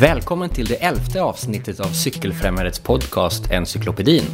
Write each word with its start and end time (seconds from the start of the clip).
Välkommen 0.00 0.48
till 0.50 0.66
det 0.66 0.74
elfte 0.74 1.22
avsnittet 1.22 1.80
av 1.80 1.84
Cykelfrämjandets 1.84 2.78
podcast 2.78 3.50
Encyklopedin. 3.50 4.24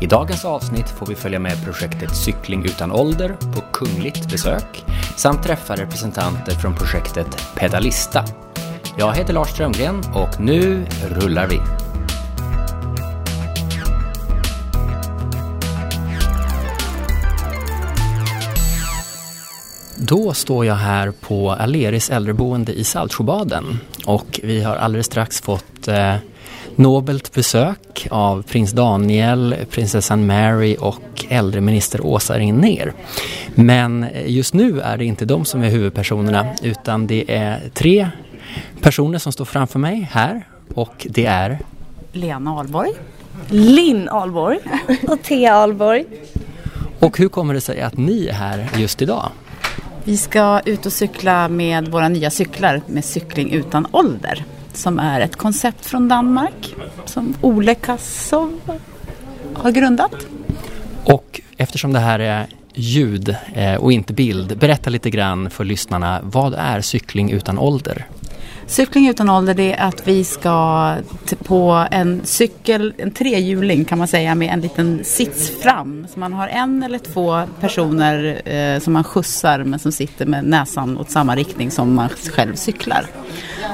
I 0.00 0.06
dagens 0.06 0.44
avsnitt 0.44 0.88
får 0.88 1.06
vi 1.06 1.14
följa 1.14 1.38
med 1.38 1.64
projektet 1.64 2.16
Cykling 2.16 2.64
utan 2.64 2.92
ålder 2.92 3.28
på 3.28 3.60
kungligt 3.72 4.30
besök 4.30 4.84
samt 5.16 5.42
träffa 5.42 5.76
representanter 5.76 6.52
från 6.52 6.74
projektet 6.74 7.26
Pedalista. 7.56 8.24
Jag 8.98 9.14
heter 9.14 9.34
Lars 9.34 9.48
Strömgren 9.48 10.02
och 10.14 10.40
nu 10.40 10.86
rullar 11.10 11.46
vi! 11.46 11.75
Då 20.08 20.32
står 20.32 20.66
jag 20.66 20.74
här 20.74 21.10
på 21.10 21.50
Aleris 21.50 22.10
äldreboende 22.10 22.72
i 22.72 22.84
Saltsjöbaden 22.84 23.78
och 24.06 24.40
vi 24.42 24.62
har 24.62 24.76
alldeles 24.76 25.06
strax 25.06 25.40
fått 25.40 25.88
eh, 25.88 26.14
nobelt 26.76 27.32
besök 27.34 28.06
av 28.10 28.42
prins 28.42 28.72
Daniel, 28.72 29.56
prinsessan 29.70 30.26
Mary 30.26 30.76
och 30.80 31.26
äldreminister 31.28 32.06
Åsa 32.06 32.38
Regnér. 32.38 32.92
Men 33.54 34.06
just 34.26 34.54
nu 34.54 34.80
är 34.80 34.96
det 34.96 35.04
inte 35.04 35.24
de 35.24 35.44
som 35.44 35.62
är 35.62 35.70
huvudpersonerna 35.70 36.46
utan 36.62 37.06
det 37.06 37.24
är 37.28 37.60
tre 37.74 38.08
personer 38.80 39.18
som 39.18 39.32
står 39.32 39.44
framför 39.44 39.78
mig 39.78 40.08
här 40.12 40.46
och 40.74 41.06
det 41.10 41.26
är 41.26 41.58
Lena 42.12 42.50
Ahlborg. 42.50 42.92
Linn 43.48 44.08
Ahlborg. 44.08 44.58
Och 45.08 45.22
Thea 45.22 45.56
Ahlborg. 45.56 46.04
Och 46.98 47.18
hur 47.18 47.28
kommer 47.28 47.54
det 47.54 47.60
sig 47.60 47.80
att 47.80 47.96
ni 47.96 48.26
är 48.26 48.32
här 48.32 48.70
just 48.76 49.02
idag? 49.02 49.30
Vi 50.06 50.16
ska 50.16 50.60
ut 50.64 50.86
och 50.86 50.92
cykla 50.92 51.48
med 51.48 51.88
våra 51.88 52.08
nya 52.08 52.30
cyklar 52.30 52.82
med 52.86 53.04
cykling 53.04 53.52
utan 53.52 53.86
ålder. 53.92 54.44
Som 54.72 54.98
är 54.98 55.20
ett 55.20 55.36
koncept 55.36 55.86
från 55.86 56.08
Danmark 56.08 56.74
som 57.04 57.34
Ole 57.40 57.74
Kassov 57.74 58.60
har 59.54 59.70
grundat. 59.70 60.12
Och 61.04 61.40
eftersom 61.56 61.92
det 61.92 61.98
här 61.98 62.18
är 62.18 62.46
ljud 62.74 63.36
eh, 63.54 63.74
och 63.74 63.92
inte 63.92 64.12
bild, 64.12 64.58
berätta 64.58 64.90
lite 64.90 65.10
grann 65.10 65.50
för 65.50 65.64
lyssnarna. 65.64 66.20
Vad 66.22 66.54
är 66.54 66.80
cykling 66.80 67.30
utan 67.30 67.58
ålder? 67.58 68.06
Cykling 68.68 69.08
utan 69.08 69.30
ålder 69.30 69.54
det 69.54 69.72
är 69.72 69.88
att 69.88 70.08
vi 70.08 70.24
ska 70.24 70.94
på 71.44 71.86
en 71.90 72.20
cykel, 72.24 72.94
en 72.98 73.10
trehjuling 73.10 73.84
kan 73.84 73.98
man 73.98 74.08
säga 74.08 74.34
med 74.34 74.52
en 74.52 74.60
liten 74.60 75.04
sits 75.04 75.50
fram. 75.62 76.06
Så 76.12 76.20
man 76.20 76.32
har 76.32 76.48
en 76.48 76.82
eller 76.82 76.98
två 76.98 77.42
personer 77.60 78.42
eh, 78.44 78.80
som 78.80 78.92
man 78.92 79.04
skjutsar 79.04 79.64
men 79.64 79.78
som 79.78 79.92
sitter 79.92 80.26
med 80.26 80.44
näsan 80.44 80.98
åt 80.98 81.10
samma 81.10 81.36
riktning 81.36 81.70
som 81.70 81.94
man 81.94 82.08
själv 82.08 82.54
cyklar. 82.54 83.06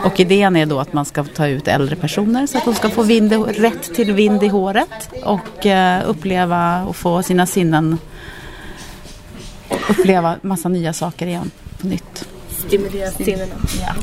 Och 0.04 0.20
idén 0.20 0.56
är 0.56 0.66
då 0.66 0.80
att 0.80 0.92
man 0.92 1.04
ska 1.04 1.24
ta 1.24 1.46
ut 1.46 1.68
äldre 1.68 1.96
personer 1.96 2.46
så 2.46 2.58
att 2.58 2.64
de 2.64 2.74
ska 2.74 2.90
få 2.90 3.02
vind, 3.02 3.32
rätt 3.46 3.94
till 3.94 4.12
vind 4.12 4.42
i 4.42 4.48
håret 4.48 5.10
och 5.24 5.66
eh, 5.66 6.02
uppleva 6.06 6.84
och 6.84 6.96
få 6.96 7.22
sina 7.22 7.46
sinnen 7.46 7.98
uppleva 9.88 10.36
massa 10.42 10.68
nya 10.68 10.92
saker 10.92 11.26
igen 11.26 11.50
på 11.80 11.86
nytt. 11.86 12.31
Stimulera 12.72 13.10
sinnena. 13.10 13.54
Ja. 13.80 13.94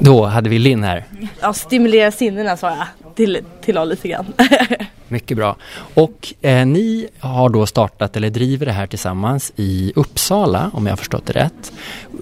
Då 0.00 0.24
hade 0.24 0.50
vi 0.50 0.58
Linn 0.58 0.84
här. 0.84 1.04
Ja, 1.40 1.52
stimulera 1.52 2.10
sinnena 2.10 2.56
sa 2.56 2.68
jag. 2.68 3.14
Till, 3.14 3.38
till 3.60 3.82
lite 3.82 4.08
grann. 4.08 4.26
Mycket 5.08 5.36
bra. 5.36 5.56
Och 5.94 6.34
eh, 6.42 6.66
ni 6.66 7.08
har 7.18 7.48
då 7.48 7.66
startat 7.66 8.16
eller 8.16 8.30
driver 8.30 8.66
det 8.66 8.72
här 8.72 8.86
tillsammans 8.86 9.52
i 9.56 9.92
Uppsala 9.96 10.70
om 10.74 10.86
jag 10.86 10.92
har 10.92 10.96
förstått 10.96 11.26
det 11.26 11.32
rätt. 11.32 11.72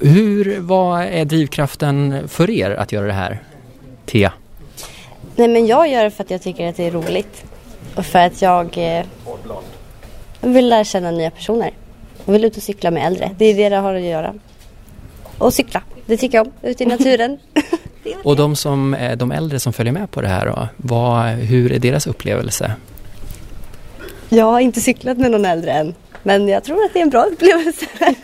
Hur, 0.00 0.60
vad 0.60 1.02
är 1.02 1.24
drivkraften 1.24 2.28
för 2.28 2.50
er 2.50 2.70
att 2.70 2.92
göra 2.92 3.06
det 3.06 3.12
här? 3.12 3.42
Thea? 4.04 4.32
Nej 5.36 5.48
men 5.48 5.66
jag 5.66 5.88
gör 5.88 6.04
det 6.04 6.10
för 6.10 6.24
att 6.24 6.30
jag 6.30 6.42
tycker 6.42 6.68
att 6.68 6.76
det 6.76 6.84
är 6.84 6.90
roligt. 6.90 7.44
Och 7.94 8.06
för 8.06 8.18
att 8.18 8.42
jag 8.42 8.78
eh, 8.78 9.06
vill 10.40 10.68
lära 10.68 10.84
känna 10.84 11.10
nya 11.10 11.30
personer. 11.30 11.70
Jag 12.24 12.32
vill 12.32 12.44
ut 12.44 12.56
och 12.56 12.62
cykla 12.62 12.90
med 12.90 13.06
äldre. 13.06 13.30
Det 13.38 13.44
är 13.44 13.54
det 13.54 13.68
det 13.68 13.76
har 13.76 13.94
att 13.94 14.02
göra. 14.02 14.34
Och 15.38 15.54
cykla, 15.54 15.82
det 16.06 16.16
tycker 16.16 16.38
jag 16.38 16.46
om. 16.46 16.52
Ute 16.62 16.82
i 16.82 16.86
naturen. 16.86 17.38
Och 18.24 18.36
de, 18.36 18.56
som, 18.56 18.96
de 19.16 19.32
äldre 19.32 19.60
som 19.60 19.72
följer 19.72 19.92
med 19.92 20.10
på 20.10 20.20
det 20.20 20.28
här 20.28 20.46
då, 20.46 20.68
vad, 20.76 21.26
hur 21.26 21.72
är 21.72 21.78
deras 21.78 22.06
upplevelse? 22.06 22.72
jag 24.28 24.44
har 24.44 24.60
inte 24.60 24.80
cyklat 24.80 25.18
med 25.18 25.30
någon 25.30 25.44
äldre 25.44 25.72
än. 25.72 25.94
Men 26.22 26.48
jag 26.48 26.64
tror 26.64 26.84
att 26.84 26.92
det 26.92 26.98
är 26.98 27.02
en 27.02 27.10
bra 27.10 27.24
upplevelse. 27.24 27.86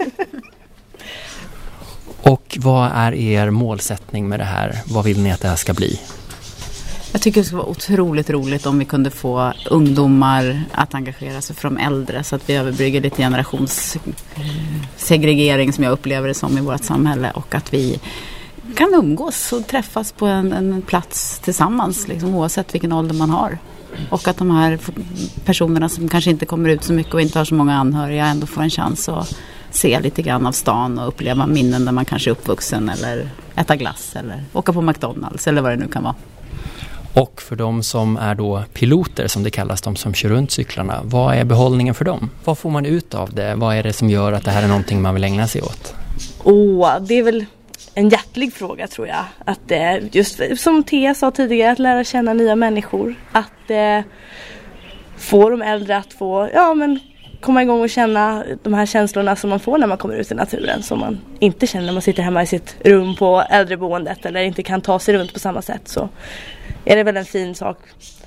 Och 2.23 2.59
vad 2.61 2.91
är 2.95 3.15
er 3.15 3.51
målsättning 3.51 4.29
med 4.29 4.41
det 4.41 4.45
här? 4.45 4.79
Vad 4.87 5.05
vill 5.05 5.23
ni 5.23 5.33
att 5.33 5.41
det 5.41 5.49
här 5.49 5.57
ska 5.57 5.75
bli? 5.75 6.01
Jag 7.13 7.23
tycker 7.23 7.41
det 7.41 7.45
skulle 7.45 7.63
vara 7.63 7.71
otroligt 7.71 8.31
roligt 8.31 8.67
om 8.67 8.79
vi 8.79 8.85
kunde 8.85 9.11
få 9.11 9.53
ungdomar 9.71 10.63
att 10.73 10.95
engagera 10.95 11.41
sig 11.41 11.57
för 11.57 11.69
de 11.69 11.79
äldre 11.79 12.25
så 12.25 12.37
att 12.37 12.51
vi 12.51 12.55
överbrygger 12.55 13.01
lite 13.01 13.23
generationssegregering 13.23 15.73
som 15.73 15.85
jag 15.85 15.93
upplever 15.93 16.29
det 16.29 16.35
som 16.35 16.59
i 16.59 16.61
vårt 16.61 16.85
samhälle 16.85 17.31
och 17.31 17.55
att 17.55 17.75
vi 17.75 18.01
kan 18.77 18.95
umgås 18.95 19.53
och 19.53 19.67
träffas 19.67 20.13
på 20.13 20.27
en, 20.27 20.53
en 20.53 20.83
plats 20.83 21.39
tillsammans 21.39 22.09
liksom, 22.09 22.35
oavsett 22.35 22.75
vilken 22.75 22.93
ålder 22.93 23.15
man 23.15 23.31
har. 23.31 23.59
Och 24.11 24.29
att 24.29 24.37
de 24.37 24.51
här 24.51 24.79
personerna 25.45 25.89
som 25.89 26.09
kanske 26.09 26.31
inte 26.31 26.47
kommer 26.47 26.69
ut 26.69 26.85
så 26.85 26.93
mycket 26.93 27.15
och 27.15 27.21
inte 27.21 27.39
har 27.39 27.45
så 27.45 27.55
många 27.55 27.75
anhöriga 27.75 28.27
ändå 28.27 28.47
får 28.47 28.63
en 28.63 28.71
chans 28.71 29.09
att 29.09 29.37
se 29.71 30.01
lite 30.01 30.23
grann 30.23 30.47
av 30.47 30.53
stan 30.53 30.99
och 30.99 31.09
uppleva 31.09 31.47
minnen 31.47 31.85
där 31.85 31.93
man 31.93 32.05
kanske 32.05 32.31
är 32.31 32.33
uppvuxen 32.33 32.89
eller 32.89 33.31
äta 33.57 33.77
glass 33.77 34.17
eller 34.17 34.45
åka 34.53 34.73
på 34.73 34.83
McDonalds 34.83 35.47
eller 35.47 35.63
vad 35.63 35.73
det 35.73 35.77
nu 35.77 35.89
kan 35.89 36.03
vara. 36.03 36.15
Och 37.15 37.43
för 37.43 37.57
de 37.57 37.83
som 37.83 38.17
är 38.17 38.35
då 38.35 38.65
piloter 38.73 39.27
som 39.27 39.43
det 39.43 39.51
kallas, 39.51 39.83
de 39.83 39.97
som 39.97 40.15
kör 40.15 40.29
runt 40.29 40.51
cyklarna, 40.51 41.01
vad 41.05 41.35
är 41.35 41.45
behållningen 41.45 41.95
för 41.95 42.05
dem? 42.05 42.31
Vad 42.45 42.59
får 42.59 42.71
man 42.71 42.87
ut 42.87 43.15
av 43.15 43.35
det? 43.35 43.55
Vad 43.55 43.77
är 43.77 43.83
det 43.83 43.93
som 43.93 44.11
gör 44.11 44.33
att 44.33 44.45
det 44.45 44.51
här 44.51 44.63
är 44.63 44.69
någonting 44.69 45.03
man 45.03 45.15
vill 45.15 45.25
ägna 45.25 45.47
sig 45.47 45.63
åt? 45.63 45.95
Åh, 46.45 47.01
det 47.01 47.15
är 47.15 47.23
väl 47.23 47.47
en 47.95 48.09
hjärtlig 48.09 48.55
fråga 48.55 48.87
tror 48.87 49.07
jag. 49.07 49.25
Att 49.45 49.71
eh, 49.71 50.15
just 50.17 50.41
som 50.57 50.85
Thea 50.85 51.15
sa 51.15 51.31
tidigare, 51.31 51.73
att 51.73 51.79
lära 51.79 52.05
känna 52.05 52.33
nya 52.33 52.57
människor. 52.57 53.15
Att 53.33 53.71
eh, 53.71 54.01
få 55.17 55.51
de 55.51 55.63
äldre 55.63 55.97
att 55.97 56.13
få, 56.13 56.51
ja 56.55 56.75
men 56.75 57.01
komma 57.41 57.63
igång 57.63 57.81
och 57.81 57.91
känna 57.91 58.45
de 58.63 58.75
här 58.75 58.87
känslorna 58.87 59.37
som 59.37 59.51
man 59.51 59.61
får 59.61 59.79
när 59.79 59.87
man 59.87 59.99
kommer 59.99 60.15
ut 60.15 60.33
i 60.33 60.35
naturen. 60.35 60.83
Som 60.83 61.01
man 61.01 61.21
inte 61.39 61.67
känner 61.67 61.87
när 61.87 61.93
man 61.93 62.03
sitter 62.03 62.23
hemma 62.23 62.43
i 62.43 62.47
sitt 62.47 62.77
rum 62.85 63.17
på 63.17 63.45
äldreboendet 63.51 64.27
eller 64.27 64.43
inte 64.43 64.63
kan 64.63 64.81
ta 64.81 64.99
sig 64.99 65.15
runt 65.15 65.33
på 65.33 65.39
samma 65.39 65.63
sätt. 65.63 65.89
Så 65.89 66.09
är 66.85 66.97
det 66.97 67.03
väl 67.03 67.17
en 67.17 67.25
fin 67.25 67.55
sak 67.55 67.79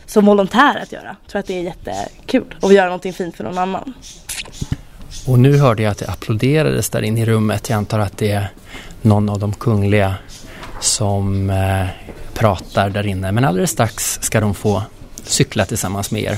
som 0.05 0.25
volontär 0.25 0.79
att 0.83 0.91
göra. 0.91 1.16
Jag 1.21 1.31
tror 1.31 1.39
att 1.39 1.45
det 1.45 1.59
är 1.59 1.63
jättekul 1.63 2.55
att 2.61 2.73
göra 2.73 2.85
någonting 2.85 3.13
fint 3.13 3.35
för 3.35 3.43
någon 3.43 3.57
annan. 3.57 3.93
Och 5.27 5.39
nu 5.39 5.57
hörde 5.57 5.83
jag 5.83 5.91
att 5.91 5.97
det 5.97 6.09
applåderades 6.09 6.89
där 6.89 7.01
inne 7.01 7.21
i 7.21 7.25
rummet. 7.25 7.69
Jag 7.69 7.77
antar 7.77 7.99
att 7.99 8.17
det 8.17 8.31
är 8.31 8.47
någon 9.01 9.29
av 9.29 9.39
de 9.39 9.53
kungliga 9.53 10.15
som 10.79 11.49
eh, 11.49 11.85
pratar 12.33 12.89
där 12.89 13.07
inne. 13.07 13.31
Men 13.31 13.45
alldeles 13.45 13.71
strax 13.71 14.19
ska 14.21 14.39
de 14.39 14.53
få 14.55 14.83
cykla 15.23 15.65
tillsammans 15.65 16.11
med 16.11 16.23
er. 16.23 16.38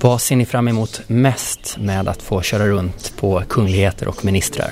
Vad 0.00 0.20
ser 0.20 0.36
ni 0.36 0.46
fram 0.46 0.68
emot 0.68 1.02
mest 1.06 1.76
med 1.78 2.08
att 2.08 2.22
få 2.22 2.42
köra 2.42 2.66
runt 2.66 3.16
på 3.16 3.42
kungligheter 3.48 4.08
och 4.08 4.24
ministrar? 4.24 4.70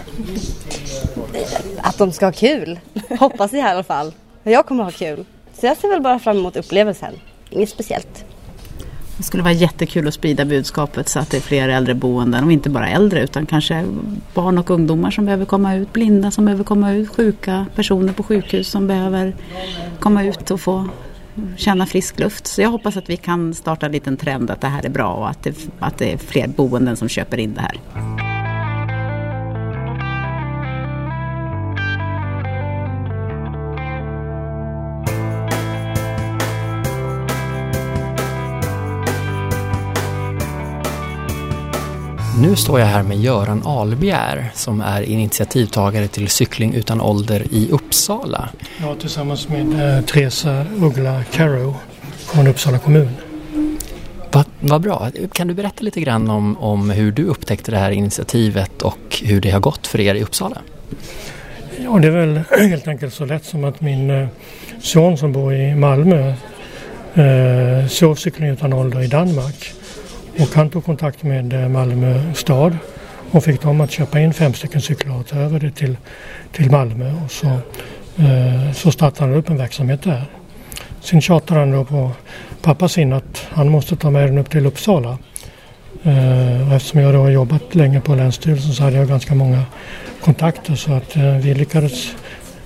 att 1.82 1.98
de 1.98 2.12
ska 2.12 2.26
ha 2.26 2.32
kul. 2.32 2.80
Hoppas 3.18 3.52
jag 3.52 3.60
i 3.60 3.70
alla 3.70 3.82
fall. 3.82 4.12
Jag 4.42 4.66
kommer 4.66 4.84
ha 4.84 4.90
kul. 4.90 5.24
Så 5.60 5.66
jag 5.66 5.76
ser 5.76 5.88
väl 5.88 6.00
bara 6.00 6.18
fram 6.18 6.38
emot 6.38 6.56
upplevelsen. 6.56 7.14
Inget 7.50 7.68
speciellt. 7.68 8.24
Det 9.16 9.22
skulle 9.22 9.42
vara 9.42 9.52
jättekul 9.52 10.08
att 10.08 10.14
sprida 10.14 10.44
budskapet 10.44 11.08
så 11.08 11.18
att 11.18 11.30
det 11.30 11.36
är 11.36 11.40
fler 11.40 11.68
äldreboenden 11.68 12.44
och 12.44 12.52
inte 12.52 12.70
bara 12.70 12.88
äldre 12.88 13.22
utan 13.22 13.46
kanske 13.46 13.84
barn 14.34 14.58
och 14.58 14.70
ungdomar 14.70 15.10
som 15.10 15.24
behöver 15.24 15.44
komma 15.44 15.74
ut, 15.74 15.92
blinda 15.92 16.30
som 16.30 16.44
behöver 16.44 16.64
komma 16.64 16.92
ut, 16.92 17.08
sjuka 17.08 17.66
personer 17.74 18.12
på 18.12 18.22
sjukhus 18.22 18.68
som 18.68 18.86
behöver 18.86 19.36
komma 20.00 20.24
ut 20.24 20.50
och 20.50 20.60
få 20.60 20.88
känna 21.56 21.86
frisk 21.86 22.18
luft. 22.18 22.46
Så 22.46 22.62
jag 22.62 22.70
hoppas 22.70 22.96
att 22.96 23.10
vi 23.10 23.16
kan 23.16 23.54
starta 23.54 23.86
en 23.86 23.92
liten 23.92 24.16
trend 24.16 24.50
att 24.50 24.60
det 24.60 24.68
här 24.68 24.86
är 24.86 24.90
bra 24.90 25.12
och 25.12 25.30
att 25.30 25.42
det, 25.42 25.56
att 25.78 25.98
det 25.98 26.12
är 26.12 26.16
fler 26.18 26.48
boenden 26.48 26.96
som 26.96 27.08
köper 27.08 27.38
in 27.38 27.54
det 27.54 27.60
här. 27.60 28.31
Nu 42.42 42.56
står 42.56 42.80
jag 42.80 42.86
här 42.86 43.02
med 43.02 43.20
Göran 43.20 43.62
Albjer 43.66 44.50
som 44.54 44.80
är 44.80 45.02
initiativtagare 45.02 46.08
till 46.08 46.28
Cykling 46.28 46.74
utan 46.74 47.00
ålder 47.00 47.46
i 47.50 47.68
Uppsala. 47.70 48.48
Ja, 48.80 48.94
tillsammans 49.00 49.48
med 49.48 49.96
eh, 49.96 50.04
Teresa 50.04 50.66
Uggla 50.80 51.24
Caro 51.32 51.74
från 52.18 52.46
Uppsala 52.46 52.78
kommun. 52.78 53.08
Vad 54.32 54.44
vad 54.60 54.80
bra. 54.80 55.10
Kan 55.32 55.48
du 55.48 55.54
berätta 55.54 55.82
lite 55.82 56.00
grann 56.00 56.30
om, 56.30 56.58
om 56.58 56.90
hur 56.90 57.12
du 57.12 57.24
upptäckte 57.24 57.70
det 57.70 57.78
här 57.78 57.90
initiativet 57.90 58.82
och 58.82 59.20
hur 59.22 59.40
det 59.40 59.50
har 59.50 59.60
gått 59.60 59.86
för 59.86 60.00
er 60.00 60.14
i 60.14 60.22
Uppsala? 60.22 60.58
Ja, 61.78 61.98
det 61.98 62.08
är 62.08 62.26
väl 62.26 62.40
helt 62.70 62.88
enkelt 62.88 63.14
så 63.14 63.24
lätt 63.24 63.44
som 63.44 63.64
att 63.64 63.80
min 63.80 64.10
eh, 64.10 64.28
son 64.80 65.18
som 65.18 65.32
bor 65.32 65.54
i 65.54 65.74
Malmö 65.74 66.34
eh, 67.14 67.88
såg 67.88 68.18
cykling 68.18 68.48
utan 68.48 68.72
ålder 68.72 69.02
i 69.02 69.06
Danmark. 69.06 69.74
Och 70.38 70.48
han 70.54 70.70
tog 70.70 70.84
kontakt 70.84 71.22
med 71.22 71.52
eh, 71.52 71.68
Malmö 71.68 72.34
stad 72.34 72.76
och 73.30 73.44
fick 73.44 73.62
dem 73.62 73.80
att 73.80 73.90
köpa 73.90 74.20
in 74.20 74.32
fem 74.32 74.54
stycken 74.54 74.80
cyklar 74.80 75.20
och 75.20 75.26
ta 75.26 75.36
över 75.36 75.60
det 75.60 75.70
till, 75.70 75.96
till 76.52 76.70
Malmö. 76.70 77.12
Och 77.24 77.30
så, 77.30 77.46
eh, 78.22 78.72
så 78.74 78.92
startade 78.92 79.30
han 79.30 79.38
upp 79.38 79.50
en 79.50 79.56
verksamhet 79.56 80.02
där. 80.02 80.24
Sen 81.00 81.20
tjatade 81.20 81.60
han 81.60 81.70
då 81.70 81.84
på 81.84 82.10
pappa 82.62 82.88
sin 82.88 83.12
att 83.12 83.46
han 83.50 83.68
måste 83.68 83.96
ta 83.96 84.10
med 84.10 84.28
den 84.28 84.38
upp 84.38 84.50
till 84.50 84.66
Uppsala. 84.66 85.18
Eh, 86.02 86.72
eftersom 86.72 87.00
jag 87.00 87.14
då 87.14 87.18
har 87.18 87.30
jobbat 87.30 87.74
länge 87.74 88.00
på 88.00 88.14
Länsstyrelsen 88.14 88.72
så 88.72 88.82
hade 88.82 88.96
jag 88.96 89.08
ganska 89.08 89.34
många 89.34 89.64
kontakter 90.20 90.74
så 90.74 90.92
att 90.92 91.16
eh, 91.16 91.36
vi 91.36 91.54
lyckades, 91.54 92.14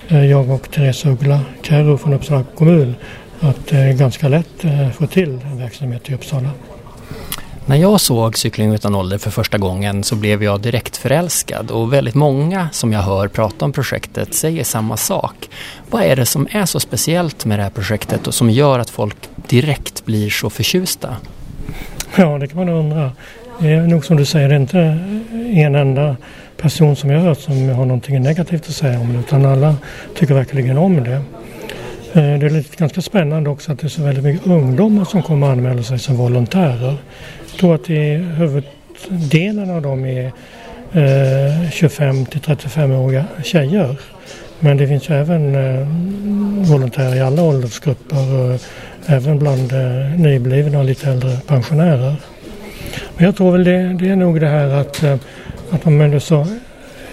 eh, 0.07 0.25
jag 0.25 0.49
och 0.49 0.71
Therese 0.71 1.05
Uggla 1.05 1.41
Kärro 1.61 1.97
från 1.97 2.13
Uppsala 2.13 2.43
kommun, 2.55 2.95
att 3.39 3.73
eh, 3.73 3.79
ganska 3.79 4.27
lätt 4.27 4.65
eh, 4.65 4.89
få 4.89 5.07
till 5.07 5.39
en 5.51 5.57
verksamhet 5.57 6.09
i 6.09 6.13
Uppsala. 6.13 6.49
När 7.69 7.75
jag 7.75 8.01
såg 8.01 8.37
Cykling 8.37 8.73
utan 8.73 8.95
ålder 8.95 9.17
för 9.17 9.31
första 9.31 9.57
gången 9.57 10.03
så 10.03 10.15
blev 10.15 10.43
jag 10.43 10.61
direkt 10.61 10.97
förälskad 10.97 11.71
och 11.71 11.93
väldigt 11.93 12.15
många 12.15 12.69
som 12.71 12.93
jag 12.93 13.01
hör 13.01 13.27
prata 13.27 13.65
om 13.65 13.71
projektet 13.71 14.33
säger 14.33 14.63
samma 14.63 14.97
sak. 14.97 15.49
Vad 15.89 16.03
är 16.03 16.15
det 16.15 16.25
som 16.25 16.47
är 16.51 16.65
så 16.65 16.79
speciellt 16.79 17.45
med 17.45 17.59
det 17.59 17.63
här 17.63 17.69
projektet 17.69 18.27
och 18.27 18.33
som 18.33 18.49
gör 18.49 18.79
att 18.79 18.89
folk 18.89 19.15
direkt 19.47 20.05
blir 20.05 20.29
så 20.29 20.49
förtjusta? 20.49 21.15
Ja, 22.15 22.37
det 22.37 22.47
kan 22.47 22.57
man 22.57 22.69
undra. 22.69 23.11
Det 23.59 23.69
är 23.69 23.81
nog 23.81 24.05
som 24.05 24.17
du 24.17 24.25
säger, 24.25 24.49
det 24.49 24.55
är 24.55 24.59
inte 24.59 24.79
en 25.61 25.75
enda 25.75 26.15
person 26.57 26.95
som 26.95 27.09
jag 27.09 27.19
har 27.19 27.27
hört 27.27 27.39
som 27.39 27.69
har 27.69 27.85
någonting 27.85 28.21
negativt 28.21 28.67
att 28.67 28.75
säga 28.75 28.99
om 28.99 29.13
det 29.13 29.19
utan 29.19 29.45
alla 29.45 29.75
tycker 30.15 30.33
verkligen 30.33 30.77
om 30.77 31.03
det. 31.03 31.21
Eh, 32.13 32.39
det 32.39 32.45
är 32.45 32.49
lite 32.49 32.77
ganska 32.77 33.01
spännande 33.01 33.49
också 33.49 33.71
att 33.71 33.79
det 33.79 33.87
är 33.87 33.89
så 33.89 34.03
väldigt 34.03 34.23
mycket 34.23 34.47
ungdomar 34.47 35.05
som 35.05 35.23
kommer 35.23 35.47
och 35.47 35.53
anmäler 35.53 35.81
sig 35.81 35.99
som 35.99 36.17
volontärer. 36.17 36.95
Jag 37.51 37.59
tror 37.59 37.75
att 37.75 37.89
i 37.89 38.13
huvuddelen 38.15 39.69
av 39.69 39.81
dem 39.81 40.05
är 40.05 40.25
eh, 40.93 41.69
25 41.71 42.25
till 42.25 42.41
35-åriga 42.41 43.25
tjejer. 43.43 43.95
Men 44.59 44.77
det 44.77 44.87
finns 44.87 45.09
ju 45.09 45.15
även 45.15 45.55
eh, 45.55 45.87
volontärer 46.71 47.15
i 47.15 47.21
alla 47.21 47.43
åldersgrupper 47.43 48.33
och 48.33 48.59
även 49.05 49.39
bland 49.39 49.73
nyblivna 50.17 50.79
och 50.79 50.85
lite 50.85 51.09
äldre 51.09 51.37
pensionärer. 51.47 52.15
Men 53.15 53.25
jag 53.25 53.35
tror 53.35 53.51
väl 53.51 53.63
det, 53.63 53.97
det 53.99 54.09
är 54.09 54.15
nog 54.15 54.39
det 54.39 54.47
här 54.47 54.67
att, 54.67 55.03
att 55.69 55.85
man 55.85 55.97
med 55.97 56.23
så 56.23 56.47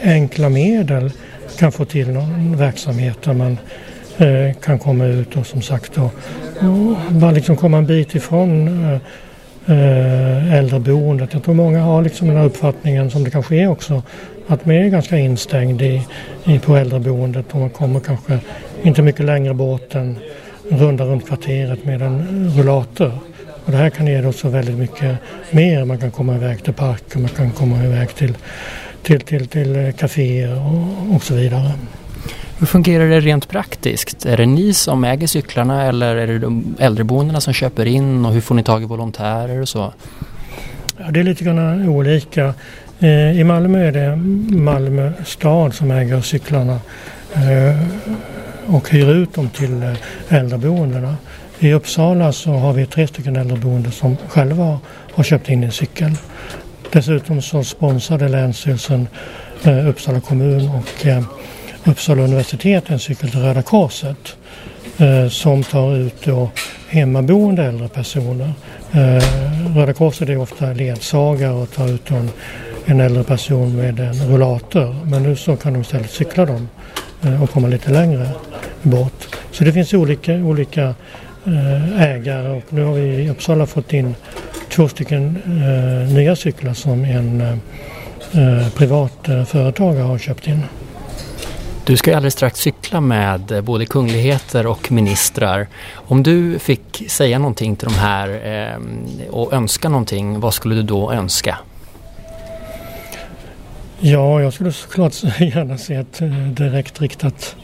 enkla 0.02 0.48
medel 0.48 1.12
kan 1.58 1.72
få 1.72 1.84
till 1.84 2.10
någon 2.10 2.56
verksamhet 2.56 3.22
där 3.22 3.32
man 3.32 3.58
Eh, 4.18 4.54
kan 4.54 4.78
komma 4.78 5.06
ut 5.06 5.36
och 5.36 5.46
som 5.46 5.62
sagt 5.62 5.94
då, 5.94 6.10
bara 7.08 7.30
liksom 7.30 7.56
komma 7.56 7.78
en 7.78 7.86
bit 7.86 8.14
ifrån 8.14 8.68
eh, 8.84 8.98
eh, 9.76 10.54
äldreboendet. 10.54 11.32
Jag 11.32 11.42
tror 11.42 11.54
många 11.54 11.80
har 11.80 12.02
liksom 12.02 12.28
den 12.28 12.36
här 12.36 12.44
uppfattningen 12.44 13.10
som 13.10 13.24
det 13.24 13.30
kanske 13.30 13.56
är 13.56 13.68
också 13.68 14.02
att 14.46 14.66
man 14.66 14.74
är 14.74 14.88
ganska 14.88 15.18
instängd 15.18 15.82
i, 15.82 16.02
i, 16.44 16.58
på 16.58 16.76
äldreboendet 16.76 17.46
och 17.52 17.60
man 17.60 17.70
kommer 17.70 18.00
kanske 18.00 18.38
inte 18.82 19.02
mycket 19.02 19.24
längre 19.24 19.54
bort 19.54 19.94
än 19.94 20.18
runda 20.68 21.04
runt 21.04 21.28
kvarteret 21.28 21.84
med 21.84 22.02
en 22.02 22.50
rullator. 22.56 23.12
Och 23.64 23.72
det 23.72 23.76
här 23.76 23.90
kan 23.90 24.06
ge 24.06 24.20
då 24.20 24.32
så 24.32 24.48
väldigt 24.48 24.78
mycket 24.78 25.16
mer. 25.50 25.84
Man 25.84 25.98
kan 25.98 26.10
komma 26.10 26.34
iväg 26.34 26.64
till 26.64 26.72
parker, 26.72 27.18
man 27.18 27.28
kan 27.28 27.50
komma 27.50 27.84
iväg 27.84 28.14
till, 28.14 28.36
till, 29.02 29.20
till, 29.20 29.46
till 29.46 29.48
till 29.48 29.92
kaféer 29.98 30.54
och, 30.54 31.16
och 31.16 31.22
så 31.22 31.34
vidare. 31.34 31.72
Hur 32.58 32.66
fungerar 32.66 33.08
det 33.08 33.20
rent 33.20 33.48
praktiskt? 33.48 34.26
Är 34.26 34.36
det 34.36 34.46
ni 34.46 34.74
som 34.74 35.04
äger 35.04 35.26
cyklarna 35.26 35.82
eller 35.82 36.16
är 36.16 36.26
det 36.26 36.38
de 36.38 36.76
äldreboendena 36.78 37.40
som 37.40 37.52
köper 37.52 37.86
in 37.86 38.26
och 38.26 38.32
hur 38.32 38.40
får 38.40 38.54
ni 38.54 38.62
tag 38.62 38.82
i 38.82 38.86
volontärer 38.86 39.60
och 39.60 39.68
så? 39.68 39.92
Ja, 40.98 41.10
det 41.10 41.20
är 41.20 41.24
lite 41.24 41.44
grann 41.44 41.88
olika. 41.88 42.54
Eh, 43.00 43.40
I 43.40 43.44
Malmö 43.44 43.88
är 43.88 43.92
det 43.92 44.16
Malmö 44.56 45.12
stad 45.24 45.74
som 45.74 45.90
äger 45.90 46.20
cyklarna 46.20 46.80
eh, 47.34 47.76
och 48.66 48.90
hyr 48.90 49.10
ut 49.10 49.34
dem 49.34 49.48
till 49.48 49.82
eh, 49.82 49.94
äldreboendena. 50.28 51.16
I 51.58 51.72
Uppsala 51.72 52.32
så 52.32 52.52
har 52.52 52.72
vi 52.72 52.86
tre 52.86 53.06
stycken 53.06 53.36
äldreboenden 53.36 53.92
som 53.92 54.16
själva 54.28 54.78
har 55.14 55.24
köpt 55.24 55.48
in 55.48 55.64
en 55.64 55.72
cykel. 55.72 56.10
Dessutom 56.92 57.42
så 57.42 57.64
sponsrade 57.64 58.28
Länsstyrelsen 58.28 59.08
Uppsala 59.88 60.20
kommun 60.20 60.68
och 60.68 61.06
eh, 61.06 61.22
Uppsala 61.86 62.22
universitet 62.22 62.90
en 62.90 62.98
cykel 62.98 63.30
till 63.30 63.40
Röda 63.40 63.62
Korset 63.62 64.36
eh, 64.98 65.28
som 65.28 65.62
tar 65.62 65.96
ut 65.96 66.24
då 66.24 66.50
hemmaboende 66.88 67.64
äldre 67.64 67.88
personer. 67.88 68.52
Eh, 68.92 69.22
Röda 69.76 69.92
Korset 69.92 70.28
är 70.28 70.36
ofta 70.36 70.72
ledsagare 70.72 71.52
och 71.52 71.70
tar 71.70 71.88
ut 71.88 72.10
en, 72.10 72.30
en 72.84 73.00
äldre 73.00 73.24
person 73.24 73.76
med 73.76 74.00
en 74.00 74.28
rullator. 74.28 74.96
Men 75.04 75.22
nu 75.22 75.36
så 75.36 75.56
kan 75.56 75.72
de 75.72 75.82
istället 75.82 76.10
cykla 76.10 76.46
dem 76.46 76.68
eh, 77.22 77.42
och 77.42 77.50
komma 77.50 77.68
lite 77.68 77.90
längre 77.90 78.28
bort. 78.82 79.36
Så 79.52 79.64
det 79.64 79.72
finns 79.72 79.94
olika, 79.94 80.32
olika 80.32 80.94
eh, 81.46 82.02
ägare 82.02 82.48
och 82.48 82.64
nu 82.68 82.84
har 82.84 82.94
vi 82.94 83.00
i 83.02 83.30
Uppsala 83.30 83.66
fått 83.66 83.92
in 83.92 84.14
två 84.68 84.88
stycken 84.88 85.36
eh, 85.46 86.14
nya 86.14 86.36
cyklar 86.36 86.74
som 86.74 87.04
en 87.04 87.40
eh, 88.32 88.68
privat 88.68 89.28
eh, 89.28 89.44
företagare 89.44 90.02
har 90.02 90.18
köpt 90.18 90.46
in. 90.46 90.62
Du 91.86 91.96
ska 91.96 92.10
ju 92.10 92.16
alldeles 92.16 92.34
strax 92.34 92.60
cykla 92.60 93.00
med 93.00 93.64
både 93.64 93.86
kungligheter 93.86 94.66
och 94.66 94.92
ministrar. 94.92 95.68
Om 95.94 96.22
du 96.22 96.58
fick 96.58 97.04
säga 97.08 97.38
någonting 97.38 97.76
till 97.76 97.88
de 97.88 97.94
här 97.94 98.28
eh, 98.28 99.28
och 99.30 99.52
önska 99.52 99.88
någonting, 99.88 100.40
vad 100.40 100.54
skulle 100.54 100.74
du 100.74 100.82
då 100.82 101.12
önska? 101.12 101.58
Ja, 104.00 104.40
jag 104.40 104.52
skulle 104.52 104.72
såklart 104.72 105.22
gärna 105.38 105.78
se 105.78 105.94
ett 105.94 106.20
eh, 106.20 106.28
direkt 106.28 107.00
riktat 107.00 107.56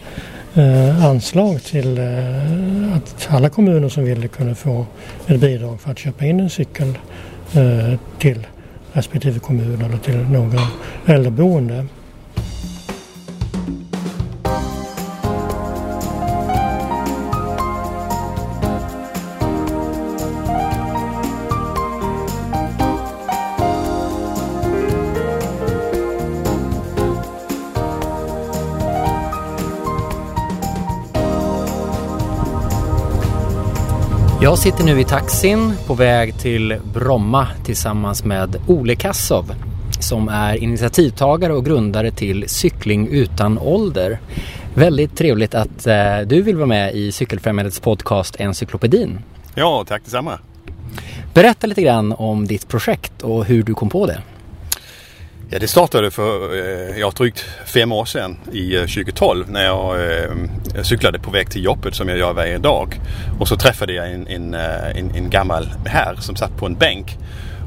eh, 0.54 1.04
anslag 1.04 1.62
till 1.62 1.98
eh, 1.98 2.96
att 2.96 3.28
alla 3.30 3.48
kommuner 3.48 3.88
som 3.88 4.04
ville 4.04 4.28
kunde 4.28 4.54
få 4.54 4.86
ett 5.26 5.40
bidrag 5.40 5.80
för 5.80 5.90
att 5.90 5.98
köpa 5.98 6.24
in 6.24 6.40
en 6.40 6.50
cykel 6.50 6.98
eh, 7.52 7.98
till 8.18 8.46
respektive 8.92 9.38
kommun 9.38 9.82
eller 9.84 9.98
till 9.98 10.18
några 10.18 10.60
äldreboende. 11.06 11.86
Jag 34.50 34.58
sitter 34.58 34.84
nu 34.84 35.00
i 35.00 35.04
taxin 35.04 35.72
på 35.86 35.94
väg 35.94 36.38
till 36.38 36.76
Bromma 36.94 37.48
tillsammans 37.64 38.24
med 38.24 38.56
Ole 38.66 38.94
Kassov 38.94 39.54
som 40.00 40.28
är 40.28 40.56
initiativtagare 40.56 41.52
och 41.52 41.64
grundare 41.64 42.10
till 42.10 42.48
Cykling 42.48 43.08
utan 43.08 43.58
ålder. 43.58 44.18
Väldigt 44.74 45.16
trevligt 45.16 45.54
att 45.54 45.86
eh, 45.86 46.18
du 46.26 46.42
vill 46.42 46.56
vara 46.56 46.66
med 46.66 46.94
i 46.94 47.12
Cykelfrämjandets 47.12 47.80
podcast 47.80 48.40
Encyklopedin. 48.40 49.18
Ja, 49.54 49.84
tack 49.88 50.04
detsamma. 50.04 50.38
Berätta 51.34 51.66
lite 51.66 51.82
grann 51.82 52.12
om 52.12 52.46
ditt 52.46 52.68
projekt 52.68 53.22
och 53.22 53.44
hur 53.44 53.62
du 53.62 53.74
kom 53.74 53.88
på 53.88 54.06
det. 54.06 54.22
Ja, 55.52 55.58
det 55.58 55.68
startade 55.68 56.10
för 56.10 56.54
eh, 56.54 56.98
ja, 56.98 57.10
drygt 57.10 57.44
fem 57.66 57.92
år 57.92 58.04
sedan 58.04 58.36
i 58.52 58.76
eh, 58.76 58.80
2012 58.80 59.50
när 59.50 59.64
jag 59.64 60.12
eh, 60.12 60.82
cyklade 60.82 61.18
på 61.18 61.30
väg 61.30 61.50
till 61.50 61.64
jobbet 61.64 61.94
som 61.94 62.08
jag 62.08 62.18
gör 62.18 62.32
varje 62.32 62.58
dag. 62.58 63.00
Och 63.40 63.48
så 63.48 63.56
träffade 63.56 63.92
jag 63.92 64.12
en, 64.12 64.26
en, 64.26 64.54
eh, 64.54 64.98
en, 64.98 65.10
en 65.14 65.30
gammal 65.30 65.68
herr 65.86 66.14
som 66.14 66.36
satt 66.36 66.56
på 66.56 66.66
en 66.66 66.74
bänk. 66.74 67.18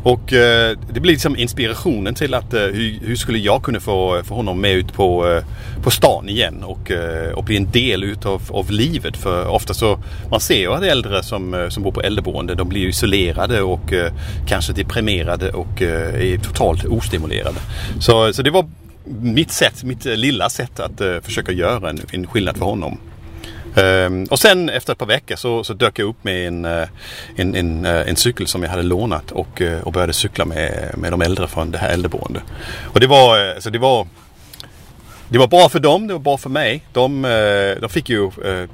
Och 0.03 0.33
eh, 0.33 0.77
det 0.93 0.99
blir 0.99 1.11
liksom 1.11 1.37
inspirationen 1.37 2.13
till 2.13 2.33
att 2.33 2.53
eh, 2.53 2.61
hur, 2.61 2.99
hur 3.01 3.15
skulle 3.15 3.37
jag 3.37 3.63
kunna 3.63 3.79
få, 3.79 4.21
få 4.23 4.35
honom 4.35 4.61
med 4.61 4.73
ut 4.73 4.93
på, 4.93 5.27
eh, 5.27 5.43
på 5.83 5.91
stan 5.91 6.29
igen 6.29 6.63
och, 6.63 6.91
eh, 6.91 7.31
och 7.31 7.43
bli 7.43 7.57
en 7.57 7.71
del 7.71 8.03
utav 8.03 8.41
av 8.49 8.71
livet. 8.71 9.17
För 9.17 9.47
ofta 9.47 9.73
så, 9.73 9.99
man 10.29 10.39
ser 10.39 10.59
ju 10.59 10.73
att 10.73 10.83
äldre 10.83 11.23
som, 11.23 11.53
eh, 11.53 11.69
som 11.69 11.83
bor 11.83 11.91
på 11.91 12.01
äldreboende 12.01 12.55
de 12.55 12.69
blir 12.69 12.87
isolerade 12.87 13.61
och 13.61 13.93
eh, 13.93 14.13
kanske 14.47 14.73
deprimerade 14.73 15.51
och 15.51 15.81
är 15.81 16.37
totalt 16.37 16.85
ostimulerade. 16.85 17.59
Så, 17.99 18.33
så 18.33 18.41
det 18.41 18.51
var 18.51 18.65
mitt 19.21 19.51
sätt, 19.51 19.83
mitt 19.83 20.05
lilla 20.05 20.49
sätt 20.49 20.79
att 20.79 21.25
försöka 21.25 21.51
göra 21.51 21.89
en, 21.89 22.01
en 22.11 22.27
skillnad 22.27 22.57
för 22.57 22.65
honom. 22.65 22.97
Um, 23.75 24.23
och 24.23 24.39
sen 24.39 24.69
efter 24.69 24.93
ett 24.93 24.99
par 24.99 25.05
veckor 25.05 25.35
så, 25.35 25.63
så 25.63 25.73
dök 25.73 25.99
jag 25.99 26.09
upp 26.09 26.23
med 26.23 26.47
en, 26.47 26.65
eh, 26.65 26.87
en, 27.35 27.55
en, 27.55 27.85
eh, 27.85 28.09
en 28.09 28.15
cykel 28.15 28.47
som 28.47 28.63
jag 28.63 28.69
hade 28.69 28.83
lånat 28.83 29.31
och, 29.31 29.61
eh, 29.61 29.81
och 29.81 29.91
började 29.91 30.13
cykla 30.13 30.45
med, 30.45 30.93
med 30.97 31.11
de 31.13 31.21
äldre 31.21 31.47
från 31.47 31.71
det 31.71 31.77
här 31.77 31.89
äldreboendet. 31.89 32.43
Och 32.83 32.99
det 32.99 33.07
var, 33.07 33.53
alltså 33.55 33.69
det 33.69 33.79
var 33.79 34.07
det 35.33 35.39
var 35.39 35.47
bra 35.47 35.69
för 35.69 35.79
dem, 35.79 36.07
det 36.07 36.13
var 36.13 36.19
bra 36.19 36.37
för 36.37 36.49
mig. 36.49 36.83
De, 36.91 37.25
eh, 37.25 37.81
de 37.81 37.89
fick 37.89 38.09
ju 38.09 38.25
eh, 38.25 38.69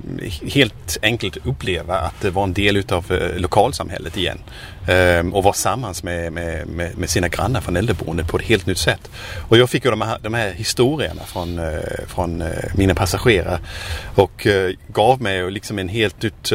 helt 0.53 0.97
enkelt 1.01 1.37
uppleva 1.45 1.97
att 1.97 2.21
det 2.21 2.29
var 2.29 2.43
en 2.43 2.53
del 2.53 2.77
utav 2.77 3.11
eh, 3.11 3.39
lokalsamhället 3.39 4.17
igen. 4.17 4.39
Ehm, 4.87 5.33
och 5.33 5.43
vara 5.43 5.53
tillsammans 5.53 6.03
med, 6.03 6.33
med, 6.33 6.67
med, 6.67 7.09
sina 7.09 7.27
grannar 7.27 7.61
från 7.61 7.75
äldreboendet 7.75 8.27
på 8.27 8.37
ett 8.37 8.43
helt 8.43 8.65
nytt 8.65 8.77
sätt. 8.77 9.09
Och 9.49 9.57
jag 9.57 9.69
fick 9.69 9.85
ju 9.85 9.91
de 9.91 10.01
här, 10.01 10.19
de 10.21 10.33
här 10.33 10.51
historierna 10.51 11.21
från, 11.21 11.61
från 12.07 12.43
mina 12.75 12.95
passagerare 12.95 13.59
och 14.15 14.47
gav 14.87 15.21
mig 15.21 15.51
liksom 15.51 15.79
en 15.79 15.89
helt 15.89 16.21
nytt 16.21 16.47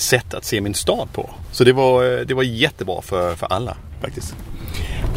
sätt 0.00 0.34
att 0.34 0.44
se 0.44 0.60
min 0.60 0.74
stad 0.74 1.08
på. 1.12 1.30
Så 1.52 1.64
det 1.64 1.72
var, 1.72 2.24
det 2.24 2.34
var 2.34 2.42
jättebra 2.42 3.02
för, 3.02 3.34
för 3.34 3.46
alla 3.46 3.76
faktiskt. 4.00 4.34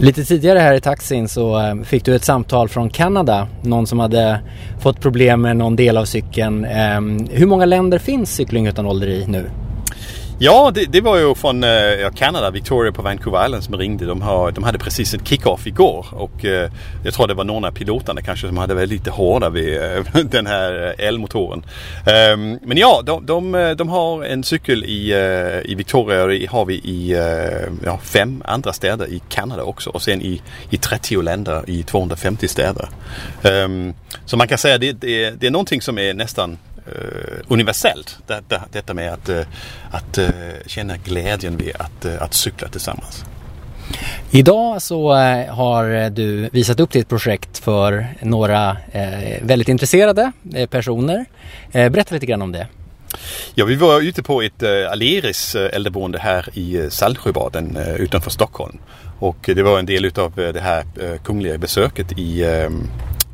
Lite 0.02 0.24
tidigare 0.24 0.60
här 0.60 0.74
i 0.74 0.82
taxin 0.82 1.28
så 1.28 1.60
eh, 1.60 1.82
fick 1.82 2.06
du 2.06 2.16
ett 2.16 2.24
samtal 2.24 2.70
från 2.70 2.90
Kanada. 2.90 3.48
Någon 3.64 3.88
som 3.88 4.00
hade 4.00 4.40
fått 4.80 5.00
problem 5.02 5.42
med 5.42 5.58
någon 5.58 5.76
del 5.76 5.98
av 5.98 6.06
cykeln. 6.06 6.66
Ehm, 6.66 7.28
hur 7.32 7.46
många 7.46 7.66
länder 7.66 8.00
finns 8.00 8.36
Cykling 8.36 8.68
utan 8.68 8.86
ålder 8.86 9.08
i 9.08 9.26
nu? 9.28 9.50
Ja, 10.42 10.72
det, 10.74 10.86
det, 10.86 11.02
var 11.02 11.18
ju 11.18 11.36
från 11.36 11.64
eh, 11.64 12.12
Kanada, 12.16 12.52
Victoria 12.52 12.92
på 12.92 13.02
Vancouver 13.02 13.46
Island 13.46 13.64
som 13.64 13.78
ringde. 13.78 14.06
De, 14.06 14.22
har, 14.22 14.52
de 14.52 14.64
hade 14.64 14.80
precis 14.80 15.14
ett 15.14 15.28
kick-off 15.28 15.68
igår 15.68 16.06
och 16.12 16.46
eh, 16.46 16.72
jag 17.04 17.14
tror 17.14 17.28
det 17.28 17.34
var 17.34 17.44
några 17.44 17.68
av 17.68 17.72
piloterna 17.72 18.22
kanske 18.22 18.48
som 18.48 18.58
hade 18.58 18.74
varit 18.74 18.90
lite 18.90 19.12
hårda 19.12 19.50
vid 19.50 19.78
eh, 19.78 20.06
den 20.24 20.48
här 20.48 20.96
eh, 21.00 21.08
elmotoren. 21.08 21.66
Um, 22.34 22.60
men 22.62 22.78
ja, 22.78 23.02
de, 23.06 23.26
de, 23.26 23.56
eh, 23.56 23.72
de, 23.72 23.90
har 23.90 24.24
en 24.24 24.44
cykel 24.44 24.84
i, 24.84 25.12
eh, 25.12 25.72
i 25.72 25.76
Victoria 25.76 26.24
och 26.24 26.30
det 26.30 26.50
har 26.50 26.66
vi 26.66 26.74
i 26.74 27.16
ja, 27.86 28.00
fem 28.04 28.44
andra 28.46 28.74
städer 28.74 29.08
i 29.08 29.22
Kanada 29.30 29.64
också 29.64 29.90
och 29.90 30.02
sen 30.02 30.22
i, 30.22 30.42
i 30.70 30.78
30 30.78 31.22
länder 31.22 31.64
i 31.68 31.84
250 31.84 32.48
städer. 32.48 32.90
Um, 33.44 33.94
så 34.26 34.38
man 34.38 34.48
kan 34.48 34.58
säga 34.58 34.76
att 34.76 34.82
det, 34.82 34.92
det, 34.92 35.30
det 35.30 35.48
är 35.48 35.52
någonting 35.52 35.82
som 35.82 35.98
är 35.98 36.14
nästan 36.14 36.58
uh, 36.96 37.44
universellt. 37.48 38.18
Detta, 38.28 38.62
detta 38.72 38.94
med 38.94 39.14
att, 39.14 39.30
uh, 39.30 39.42
att 39.92 40.18
uh, 40.18 40.30
känna 40.66 40.98
glädjen 40.98 41.58
vid 41.58 41.72
att, 41.80 42.06
att 42.06 42.34
cykla 42.34 42.68
tillsammans. 42.68 43.26
Idag 44.32 44.82
så 44.82 45.14
har 45.50 46.10
du 46.10 46.50
visat 46.50 46.80
upp 46.80 46.92
ditt 46.92 47.10
projekt 47.10 47.58
för 47.58 48.08
några 48.22 48.78
väldigt 49.42 49.70
intresserade 49.70 50.32
personer. 50.70 51.26
Berätta 51.72 52.14
lite 52.16 52.26
grann 52.26 52.42
om 52.42 52.52
det. 52.52 52.68
Ja, 53.54 53.66
vi 53.66 53.76
var 53.76 54.02
ute 54.02 54.24
på 54.24 54.42
ett 54.42 54.64
Aleris 54.92 55.56
äldreboende 55.56 56.20
här 56.20 56.50
i 56.54 56.88
Saltsjöbaden 56.90 57.78
utanför 57.98 58.30
Stockholm. 58.30 58.78
Och 59.20 59.38
det 59.56 59.64
var 59.64 59.80
en 59.80 59.86
del 59.86 60.06
utav 60.06 60.36
det 60.36 60.62
här 60.62 60.84
kungliga 61.24 61.58
besöket 61.58 62.12
i 62.20 62.46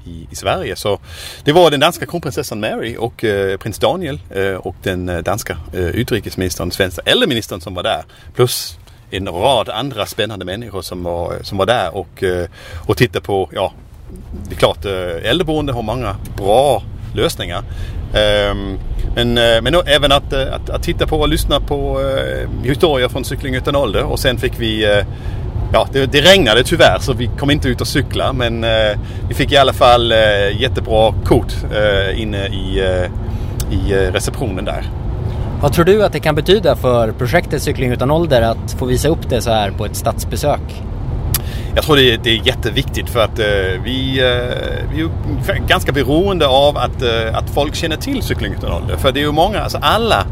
i, 0.06 0.28
i 0.32 0.36
Sverige. 0.36 0.76
Så 0.76 1.00
det 1.44 1.52
var 1.52 1.72
den 1.72 1.80
danska 1.80 2.06
kronprinsessan 2.06 2.60
Mary 2.60 2.96
och 3.00 3.24
eh, 3.24 3.58
prins 3.58 3.80
Daniel 3.80 4.20
eh, 4.30 4.54
och 4.54 4.76
den 4.84 5.10
eh, 5.10 5.18
danska 5.18 5.58
eh, 5.74 5.80
utrikesministern, 5.80 6.72
svenska 6.72 7.02
äldreministern 7.06 7.62
som 7.62 7.74
var 7.74 7.84
där. 7.84 8.04
Plus 8.36 8.78
en 9.12 9.28
rad 9.28 9.70
andra 9.70 10.06
spännande 10.06 10.46
människor 10.46 10.82
som 10.82 11.04
var, 11.04 11.34
eh, 11.34 11.42
som 11.42 11.58
var 11.58 11.66
där 11.66 11.96
och, 11.96 12.24
eh, 12.24 12.48
och 12.88 12.98
tittade 12.98 13.26
på, 13.26 13.50
ja, 13.54 13.74
det 14.50 14.56
är 14.56 14.60
klart 14.60 14.86
eh, 14.86 15.30
äldreboende 15.30 15.74
har 15.74 15.82
många 15.82 16.16
bra 16.38 16.84
lösningar. 17.16 17.64
Ehm, 18.14 18.80
men, 19.16 19.38
eh, 19.38 19.62
men 19.62 19.76
även 19.86 20.12
att, 20.12 20.34
att, 20.34 20.70
att, 20.70 20.84
titta 20.84 21.08
på 21.08 21.20
och 21.20 21.30
lyssna 21.30 21.60
på 21.60 22.00
historier 22.64 23.10
från 23.10 23.26
Cykling 23.26 23.56
utan 23.56 23.76
ålder 23.76 24.04
och 24.04 24.20
sen 24.20 24.38
fick 24.38 24.54
vi 24.60 25.04
ja, 25.74 25.88
det, 25.92 26.06
det, 26.06 26.22
regnade 26.22 26.64
tyvärr 26.64 27.00
så 27.00 27.14
vi 27.14 27.30
kom 27.40 27.52
inte 27.52 27.68
ut 27.68 27.82
och 27.82 27.88
cykla 27.88 28.34
men 28.34 28.64
eh, 28.64 29.00
vi 29.28 29.34
fick 29.34 29.52
i 29.52 29.58
alla 29.58 29.74
fall 29.74 30.12
eh, 30.12 30.62
jättebra 30.62 31.14
kort 31.26 31.54
eh, 31.76 32.22
inne 32.22 32.48
i, 32.48 32.80
eh, 32.80 33.12
i 33.72 33.94
eh, 33.94 34.12
receptionen 34.12 34.66
där. 34.66 34.84
Vad 35.62 35.74
tror 35.74 35.86
du 35.86 36.04
att 36.04 36.14
det 36.14 36.20
kan 36.20 36.36
betyda 36.36 36.76
för 36.76 37.12
projektet 37.12 37.62
Cykling 37.62 37.92
utan 37.92 38.12
ålder 38.12 38.42
att 38.42 38.72
få 38.80 38.86
visa 38.86 39.08
upp 39.08 39.30
det 39.30 39.42
så 39.42 39.52
här 39.52 39.72
på 39.72 39.86
ett 39.86 39.96
statsbesök? 39.96 40.84
Jag 41.76 41.84
tror 41.84 41.96
det 41.96 42.14
är, 42.14 42.18
det 42.24 42.30
är 42.30 42.48
jätteviktigt 42.48 43.10
för 43.10 43.20
att 43.20 43.40
eh, 43.40 43.46
vi, 43.84 44.22
vi 44.94 45.02
är 45.48 45.68
ganska 45.68 45.92
beroende 45.92 46.48
av 46.48 46.78
att, 46.78 47.04
att 47.34 47.50
folk 47.50 47.76
känner 47.76 47.96
till 47.98 48.22
Cykling 48.22 48.54
utan 48.54 48.72
ålder. 48.72 48.98
För 48.98 49.12
det 49.12 49.20
är 49.20 49.24
ju 49.24 49.32
många, 49.32 49.60
alltså 49.60 49.78
alla 49.82 50.26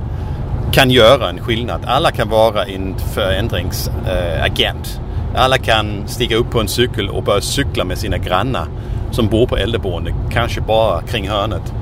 kan 0.74 0.92
göra 0.92 1.30
en 1.30 1.40
skillnad. 1.40 1.82
Alla 1.86 2.12
kan 2.12 2.30
vara 2.30 2.66
en 2.66 2.96
förändringsagent. 3.14 5.00
Alla 5.36 5.58
kan 5.58 6.08
stiga 6.08 6.36
upp 6.36 6.52
på 6.52 6.60
en 6.60 6.68
cykel 6.68 7.10
och 7.10 7.24
börja 7.24 7.42
cykla 7.42 7.84
med 7.84 7.98
sina 7.98 8.18
grannar 8.18 8.68
som 9.12 9.28
bor 9.28 9.48
på 9.48 9.58
äldreboende. 9.58 10.14
Kanske 10.32 10.62
bara 10.62 11.02
kring 11.02 11.30
hörnet. 11.30 11.74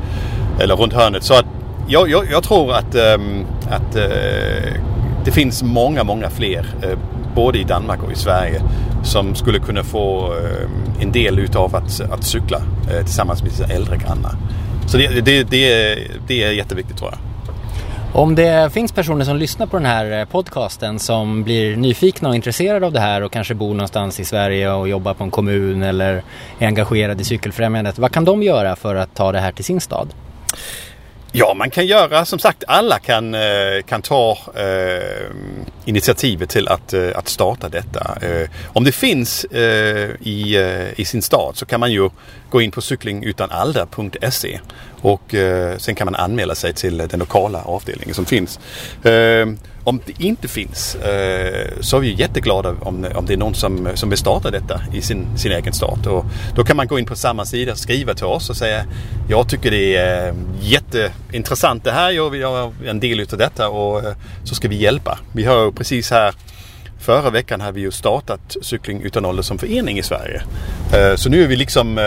Eller 0.60 0.76
runt 0.76 0.94
hörnet. 0.94 1.24
Så 1.24 1.34
att 1.34 1.46
jag, 1.88 2.10
jag, 2.10 2.32
jag 2.32 2.44
tror 2.44 2.74
att, 2.74 2.96
um, 2.96 3.46
att 3.70 3.96
uh, 3.96 4.74
det 5.26 5.32
finns 5.32 5.64
många, 5.64 6.04
många 6.04 6.30
fler. 6.30 6.66
Uh, 6.86 6.98
både 7.36 7.60
i 7.60 7.64
Danmark 7.64 8.04
och 8.04 8.12
i 8.12 8.16
Sverige. 8.16 8.62
Som 9.04 9.36
skulle 9.36 9.60
kunna 9.60 9.84
få 9.84 10.34
uh, 10.34 11.02
en 11.02 11.12
del 11.12 11.40
utav 11.40 11.76
att, 11.76 12.02
att 12.12 12.24
cykla 12.24 12.62
eh, 12.92 13.06
tillsammans 13.06 13.44
med 13.44 13.52
sina 13.52 13.68
äldre 13.68 13.98
grannar. 13.98 14.36
Så 14.88 14.98
det, 14.98 15.26
det, 15.26 15.44
det, 15.44 15.98
det 16.28 16.44
är 16.44 16.52
jätteviktigt 16.52 16.98
tror 16.98 17.12
jag. 17.12 17.31
Om 18.14 18.36
det 18.36 18.74
finns 18.74 18.92
personer 18.92 19.26
som 19.26 19.38
lyssnar 19.38 19.68
på 19.68 19.78
den 19.78 19.86
här 19.86 20.20
eh, 20.20 20.26
podcasten 20.26 21.00
som 21.00 21.44
blir 21.44 21.76
nyfikna 21.76 22.30
och 22.30 22.36
intresserade 22.36 22.86
av 22.86 22.94
det 22.94 23.00
här 23.00 23.22
och 23.22 23.32
kanske 23.32 23.54
bor 23.54 23.74
någonstans 23.74 24.20
i 24.20 24.26
Sverige 24.26 24.72
och 24.72 24.90
jobbar 24.90 25.14
på 25.14 25.24
en 25.24 25.32
kommun 25.32 25.84
eller 25.84 26.24
är 26.60 26.68
engagerade 26.68 27.22
i 27.22 27.26
cykelfrämjandet. 27.26 28.00
Vad 28.00 28.12
kan 28.12 28.26
de 28.26 28.44
göra 28.44 28.76
för 28.76 28.96
att 28.96 29.16
ta 29.16 29.32
det 29.32 29.40
här 29.40 29.52
till 29.52 29.66
sin 29.66 29.82
stad? 29.82 30.14
Ja, 31.32 31.54
man 31.54 31.70
kan 31.70 31.86
göra 31.86 32.26
som 32.26 32.40
sagt, 32.40 32.64
alla 32.68 33.00
kan, 33.00 33.34
eh, 33.34 33.42
kan 33.86 34.02
ta 34.02 34.38
eh, 34.56 35.32
initiativet 35.86 36.50
till 36.50 36.68
att, 36.68 36.94
eh, 36.94 37.10
att 37.16 37.28
starta 37.28 37.70
detta. 37.70 38.18
Eh, 38.22 38.50
om 38.66 38.84
det 38.84 38.92
finns 38.92 39.44
eh, 39.44 40.10
i, 40.20 40.58
i 40.96 41.06
sin 41.06 41.22
stad 41.22 41.56
så 41.56 41.66
kan 41.66 41.80
man 41.80 41.92
ju 41.92 42.10
gå 42.50 42.62
in 42.62 42.72
på 42.72 42.82
cyklingutanalder.se 42.82 44.60
och 45.02 45.36
eh, 45.36 45.78
sen 45.78 45.96
kan 45.96 46.06
man 46.06 46.16
anmäla 46.16 46.56
sig 46.56 46.74
till 46.74 46.98
den 46.98 47.20
lokala 47.20 47.62
avdelningen 47.62 48.16
som 48.16 48.26
finns. 48.26 48.60
Eh, 49.04 49.48
om 49.84 50.02
det 50.06 50.24
inte 50.24 50.48
finns 50.48 50.96
eh, 50.96 51.70
så 51.80 51.98
är 51.98 52.02
vi 52.02 52.14
jätteglada 52.14 52.70
om, 52.82 53.08
om 53.16 53.26
det 53.26 53.34
är 53.34 53.38
någon 53.38 53.56
som, 53.56 53.90
som 53.96 54.10
vill 54.10 54.18
starta 54.18 54.52
detta 54.52 54.82
i 54.94 55.02
sin, 55.02 55.38
sin 55.38 55.52
egen 55.52 55.74
stat. 55.74 56.08
Och 56.08 56.26
då 56.56 56.64
kan 56.64 56.78
man 56.78 56.88
gå 56.88 57.00
in 57.00 57.06
på 57.06 57.16
samma 57.16 57.46
sida, 57.46 57.72
och 57.72 57.78
skriva 57.78 58.14
till 58.14 58.26
oss 58.26 58.50
och 58.50 58.58
säga 58.58 58.86
Jag 59.30 59.50
tycker 59.50 59.72
det 59.72 59.96
är 59.96 60.34
jätteintressant 60.62 61.84
det 61.84 61.92
här, 61.92 62.12
jag 62.12 62.30
vill 62.30 62.44
vara 62.44 62.72
en 62.86 63.00
del 63.00 63.20
utav 63.20 63.40
detta 63.40 63.70
och 63.70 64.04
så 64.44 64.56
ska 64.56 64.68
vi 64.68 64.76
hjälpa. 64.76 65.20
Vi 65.34 65.44
har 65.44 65.72
precis 65.72 66.12
här 66.12 66.36
Förra 67.00 67.30
veckan 67.30 67.62
har 67.62 67.72
vi 67.72 67.82
ju 67.82 67.92
startat 67.92 68.58
Cykling 68.62 69.02
utan 69.02 69.26
ålder 69.26 69.44
som 69.44 69.58
förening 69.58 70.00
i 70.00 70.04
Sverige. 70.04 70.42
Så 71.16 71.30
nu 71.30 71.44
är 71.44 71.48
vi 71.48 71.56
liksom 71.56 72.00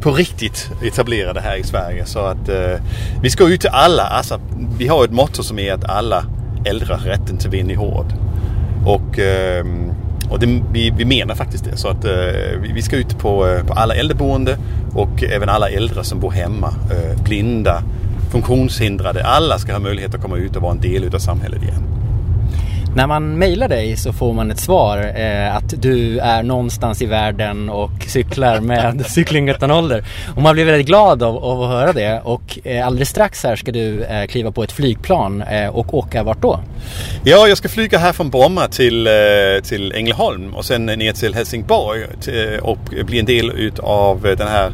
på 0.00 0.12
riktigt 0.12 0.70
etablerade 0.82 1.40
här 1.40 1.56
i 1.56 1.62
Sverige. 1.62 2.04
Så 2.04 2.18
att 2.18 2.48
eh, 2.48 2.80
vi 3.22 3.30
ska 3.30 3.48
ut 3.48 3.60
till 3.60 3.70
alla. 3.72 4.02
Alltså, 4.02 4.40
vi 4.78 4.88
har 4.88 5.04
ett 5.04 5.12
motto 5.12 5.42
som 5.42 5.58
är 5.58 5.72
att 5.72 5.84
alla 5.84 6.24
äldre 6.64 6.94
har 6.94 7.00
rätten 7.00 7.38
till 7.38 7.50
vind 7.50 7.70
i 7.70 7.74
hård. 7.74 8.06
Och, 8.86 9.18
eh, 9.18 9.64
och 10.30 10.40
det, 10.40 10.62
vi, 10.72 10.90
vi, 10.90 11.04
menar 11.04 11.34
faktiskt 11.34 11.64
det. 11.64 11.76
Så 11.76 11.88
att 11.88 12.04
eh, 12.04 12.12
vi 12.74 12.82
ska 12.82 12.96
ut 12.96 13.18
på, 13.18 13.46
eh, 13.46 13.66
på 13.66 13.72
alla 13.72 13.94
äldreboende 13.94 14.58
och 14.94 15.22
även 15.22 15.48
alla 15.48 15.68
äldre 15.68 16.04
som 16.04 16.20
bor 16.20 16.30
hemma. 16.30 16.74
Blinda, 17.24 17.82
funktionshindrade. 18.30 19.24
Alla 19.24 19.58
ska 19.58 19.72
ha 19.72 19.78
möjlighet 19.78 20.14
att 20.14 20.22
komma 20.22 20.36
ut 20.36 20.56
och 20.56 20.62
vara 20.62 20.72
en 20.72 20.80
del 20.80 21.14
av 21.14 21.18
samhället 21.18 21.62
igen. 21.62 21.99
När 22.96 23.06
man 23.06 23.38
mejlar 23.38 23.68
dig 23.68 23.96
så 23.96 24.12
får 24.12 24.32
man 24.32 24.50
ett 24.50 24.60
svar 24.60 25.12
eh, 25.16 25.56
att 25.56 25.82
du 25.82 26.18
är 26.18 26.42
någonstans 26.42 27.02
i 27.02 27.06
världen 27.06 27.70
och 27.70 27.90
cyklar 28.06 28.60
med 28.60 29.06
cykling 29.10 29.48
utan 29.48 29.70
ålder. 29.70 30.04
Och 30.36 30.42
man 30.42 30.54
blir 30.54 30.64
väldigt 30.64 30.86
glad 30.86 31.22
av, 31.22 31.36
av, 31.36 31.62
att 31.62 31.68
höra 31.68 31.92
det 31.92 32.20
och 32.24 32.58
eh, 32.64 32.86
alldeles 32.86 33.08
strax 33.08 33.44
här 33.44 33.56
ska 33.56 33.72
du 33.72 34.02
eh, 34.02 34.26
kliva 34.26 34.52
på 34.52 34.62
ett 34.62 34.72
flygplan 34.72 35.42
eh, 35.42 35.68
och 35.68 35.94
åka 35.94 36.22
vart 36.22 36.42
då? 36.42 36.60
Ja, 37.24 37.48
jag 37.48 37.58
ska 37.58 37.68
flyga 37.68 37.98
här 37.98 38.12
från 38.12 38.30
Bromma 38.30 38.68
till, 38.68 39.06
eh, 39.06 39.12
till 39.62 39.92
Ängelholm 39.92 40.54
och 40.54 40.64
sen 40.64 40.86
ner 40.86 41.12
till 41.12 41.34
Helsingborg 41.34 42.06
till, 42.20 42.58
och 42.62 42.78
bli 43.06 43.18
en 43.18 43.26
del 43.26 43.50
utav 43.50 44.22
den 44.38 44.48
här 44.48 44.66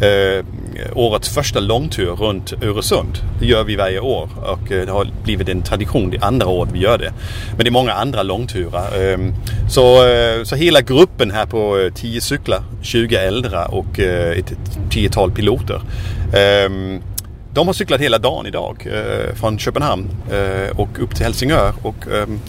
eh, 0.00 0.44
Eh, 0.76 0.96
årets 0.96 1.28
första 1.28 1.60
långtur 1.60 2.10
runt 2.10 2.52
Öresund. 2.62 3.18
Det 3.40 3.46
gör 3.46 3.64
vi 3.64 3.76
varje 3.76 4.00
år 4.00 4.28
och 4.36 4.72
eh, 4.72 4.86
det 4.86 4.92
har 4.92 5.06
blivit 5.24 5.48
en 5.48 5.62
tradition 5.62 6.10
det 6.10 6.18
andra 6.18 6.46
året 6.46 6.72
vi 6.72 6.78
gör 6.78 6.98
det. 6.98 7.12
Men 7.56 7.58
det 7.58 7.68
är 7.68 7.72
många 7.72 7.92
andra 7.92 8.22
långturer. 8.22 9.12
Ehm, 9.12 9.34
så, 9.70 10.06
eh, 10.06 10.44
så 10.44 10.56
hela 10.56 10.80
gruppen 10.80 11.30
här 11.30 11.46
på 11.46 11.90
10 11.94 12.20
cyklar, 12.20 12.62
20 12.82 13.16
äldre 13.16 13.64
och 13.64 13.98
ett 13.98 14.52
tiotal 14.90 15.30
piloter. 15.30 15.80
Ehm, 16.36 17.02
de 17.52 17.66
har 17.66 17.74
cyklat 17.74 18.00
hela 18.00 18.18
dagen 18.18 18.46
idag 18.46 18.88
från 19.34 19.58
Köpenhamn 19.58 20.08
och 20.76 20.88
upp 21.02 21.14
till 21.14 21.24
Helsingör 21.24 21.72
och 21.82 22.06
ehm, 22.12 22.40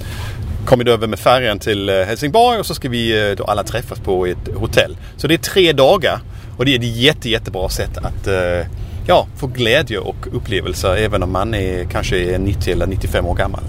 kommit 0.65 0.87
över 0.87 1.07
med 1.07 1.19
färjan 1.19 1.59
till 1.59 1.89
Helsingborg 1.89 2.59
och 2.59 2.65
så 2.65 2.75
ska 2.75 2.89
vi 2.89 3.35
då 3.37 3.43
alla 3.43 3.63
träffas 3.63 3.99
på 3.99 4.25
ett 4.25 4.55
hotell. 4.55 4.97
Så 5.17 5.27
det 5.27 5.33
är 5.33 5.37
tre 5.37 5.73
dagar 5.73 6.19
och 6.57 6.65
det 6.65 6.75
är 6.75 6.79
ett 6.79 6.97
jätte, 6.97 7.29
jättebra 7.29 7.69
sätt 7.69 7.97
att 7.97 8.27
eh, 8.27 8.67
ja, 9.07 9.27
få 9.35 9.47
glädje 9.47 9.99
och 9.99 10.27
upplevelser 10.31 10.95
även 10.95 11.23
om 11.23 11.31
man 11.31 11.53
är 11.53 11.85
kanske 11.85 12.37
90 12.37 12.73
eller 12.73 12.87
95 12.87 13.25
år 13.25 13.35
gammal. 13.35 13.63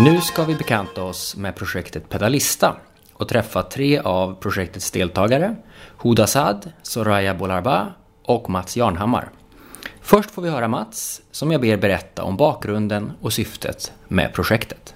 Nu 0.00 0.20
ska 0.20 0.44
vi 0.44 0.54
bekanta 0.54 1.02
oss 1.02 1.36
med 1.36 1.56
projektet 1.56 2.08
Pedalista 2.08 2.76
och 3.12 3.28
träffa 3.28 3.62
tre 3.62 3.98
av 3.98 4.34
projektets 4.34 4.90
deltagare, 4.90 5.56
Huda 6.02 6.26
Saad, 6.26 6.72
Soraya 6.82 7.34
Bolarba 7.34 7.92
och 8.28 8.50
Mats 8.50 8.76
Jarnhammar. 8.76 9.30
Först 10.00 10.30
får 10.30 10.42
vi 10.42 10.48
höra 10.48 10.68
Mats, 10.68 11.22
som 11.30 11.52
jag 11.52 11.60
ber 11.60 11.76
berätta 11.76 12.22
om 12.22 12.36
bakgrunden 12.36 13.12
och 13.20 13.32
syftet 13.32 13.92
med 14.08 14.32
projektet. 14.32 14.94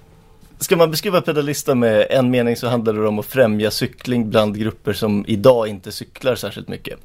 Ska 0.58 0.76
man 0.76 0.90
beskriva 0.90 1.20
Pedalista 1.20 1.74
med 1.74 2.06
en 2.10 2.30
mening 2.30 2.56
så 2.56 2.68
handlar 2.68 2.92
det 2.92 3.08
om 3.08 3.18
att 3.18 3.26
främja 3.26 3.70
cykling 3.70 4.30
bland 4.30 4.58
grupper 4.58 4.92
som 4.92 5.24
idag 5.28 5.68
inte 5.68 5.92
cyklar 5.92 6.34
särskilt 6.34 6.68
mycket. 6.68 6.98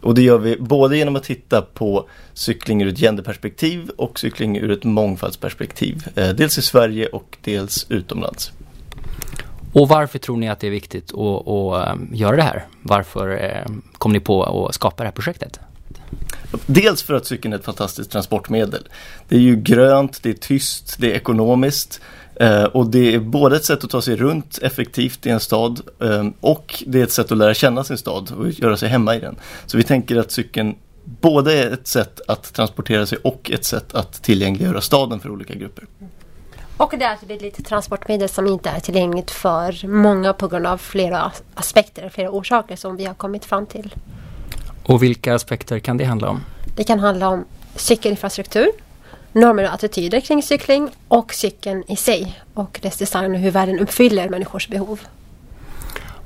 Och 0.00 0.14
det 0.14 0.22
gör 0.22 0.38
vi 0.38 0.56
både 0.56 0.96
genom 0.96 1.16
att 1.16 1.24
titta 1.24 1.62
på 1.62 2.08
cykling 2.32 2.82
ur 2.82 2.88
ett 2.88 2.98
genderperspektiv 2.98 3.90
och 3.96 4.18
cykling 4.18 4.58
ur 4.58 4.70
ett 4.70 4.84
mångfaldsperspektiv. 4.84 6.04
Eh, 6.14 6.28
dels 6.28 6.58
i 6.58 6.62
Sverige 6.62 7.06
och 7.06 7.36
dels 7.40 7.86
utomlands. 7.88 8.52
Och 9.74 9.88
varför 9.88 10.18
tror 10.18 10.36
ni 10.36 10.48
att 10.48 10.60
det 10.60 10.66
är 10.66 10.70
viktigt 10.70 11.14
att, 11.14 11.48
att 11.48 11.88
ehm, 11.88 12.08
göra 12.12 12.36
det 12.36 12.42
här? 12.42 12.66
Varför 12.82 13.28
ehm, 13.28 13.82
kom 13.98 14.12
ni 14.12 14.20
på 14.20 14.66
att 14.66 14.74
skapa 14.74 15.02
det 15.02 15.06
här 15.06 15.12
projektet? 15.12 15.60
Dels 16.66 17.02
för 17.02 17.14
att 17.14 17.26
cykeln 17.26 17.52
är 17.52 17.58
ett 17.58 17.64
fantastiskt 17.64 18.10
transportmedel. 18.10 18.88
Det 19.28 19.36
är 19.36 19.40
ju 19.40 19.56
grönt, 19.56 20.22
det 20.22 20.30
är 20.30 20.34
tyst, 20.34 20.96
det 20.98 21.12
är 21.12 21.16
ekonomiskt 21.16 22.00
eh, 22.34 22.64
och 22.64 22.86
det 22.86 23.14
är 23.14 23.18
både 23.18 23.56
ett 23.56 23.64
sätt 23.64 23.84
att 23.84 23.90
ta 23.90 24.02
sig 24.02 24.16
runt 24.16 24.58
effektivt 24.62 25.26
i 25.26 25.30
en 25.30 25.40
stad 25.40 25.80
ehm, 26.00 26.32
och 26.40 26.84
det 26.86 27.00
är 27.00 27.04
ett 27.04 27.12
sätt 27.12 27.32
att 27.32 27.38
lära 27.38 27.54
känna 27.54 27.84
sin 27.84 27.98
stad 27.98 28.32
och 28.38 28.50
göra 28.50 28.76
sig 28.76 28.88
hemma 28.88 29.16
i 29.16 29.20
den. 29.20 29.36
Så 29.66 29.76
vi 29.76 29.82
tänker 29.82 30.16
att 30.16 30.30
cykeln 30.30 30.74
både 31.04 31.52
är 31.52 31.70
ett 31.70 31.86
sätt 31.86 32.20
att 32.28 32.54
transportera 32.54 33.06
sig 33.06 33.18
och 33.22 33.50
ett 33.54 33.64
sätt 33.64 33.94
att 33.94 34.22
tillgängliggöra 34.22 34.80
staden 34.80 35.20
för 35.20 35.30
olika 35.30 35.54
grupper. 35.54 35.84
Och 36.76 36.94
det 36.98 37.04
är 37.04 37.10
alltså 37.10 37.26
ett 37.26 37.42
litet 37.42 37.66
transportmedel 37.66 38.28
som 38.28 38.46
inte 38.46 38.70
är 38.70 38.80
tillgängligt 38.80 39.30
för 39.30 39.86
många 39.86 40.32
på 40.32 40.48
grund 40.48 40.66
av 40.66 40.78
flera 40.78 41.32
aspekter, 41.54 42.08
flera 42.08 42.30
orsaker 42.30 42.76
som 42.76 42.96
vi 42.96 43.04
har 43.04 43.14
kommit 43.14 43.44
fram 43.44 43.66
till. 43.66 43.94
Och 44.86 45.02
vilka 45.02 45.34
aspekter 45.34 45.78
kan 45.78 45.96
det 45.96 46.04
handla 46.04 46.28
om? 46.28 46.44
Det 46.76 46.84
kan 46.84 47.00
handla 47.00 47.28
om 47.28 47.44
cykelinfrastruktur, 47.76 48.68
normer 49.32 49.64
och 49.64 49.74
attityder 49.74 50.20
kring 50.20 50.42
cykling 50.42 50.90
och 51.08 51.34
cykeln 51.34 51.84
i 51.88 51.96
sig 51.96 52.40
och 52.54 52.78
dess 52.82 52.96
design 52.96 53.34
och 53.34 53.40
hur 53.40 53.50
världen 53.50 53.78
uppfyller 53.78 54.28
människors 54.28 54.68
behov. 54.68 55.00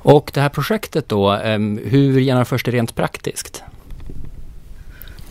Och 0.01 0.31
det 0.33 0.41
här 0.41 0.49
projektet 0.49 1.09
då, 1.09 1.31
ehm, 1.31 1.79
hur 1.83 2.19
genomförs 2.19 2.63
det 2.63 2.71
rent 2.71 2.95
praktiskt? 2.95 3.63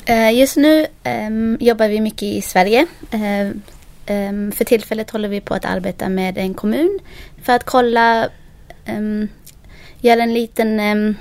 Eh, 0.05 0.39
just 0.39 0.57
nu 0.57 0.87
um, 1.05 1.57
jobbar 1.61 1.89
vi 1.89 2.01
mycket 2.01 2.23
i 2.23 2.43
Sverige. 2.43 2.87
Ehm, 4.11 4.53
för 4.53 4.65
tillfället 4.65 5.11
håller 5.11 5.29
vi 5.29 5.41
på 5.41 5.55
att 5.55 5.65
arbeta 5.65 6.09
med 6.09 6.38
en 6.38 6.55
kommun 6.55 6.99
för 7.43 7.53
att 7.53 7.65
kolla, 7.65 8.29
ehm, 8.85 9.29
göra 10.00 10.23
en 10.23 10.35
liten 10.35 10.81
ehm, 10.81 11.15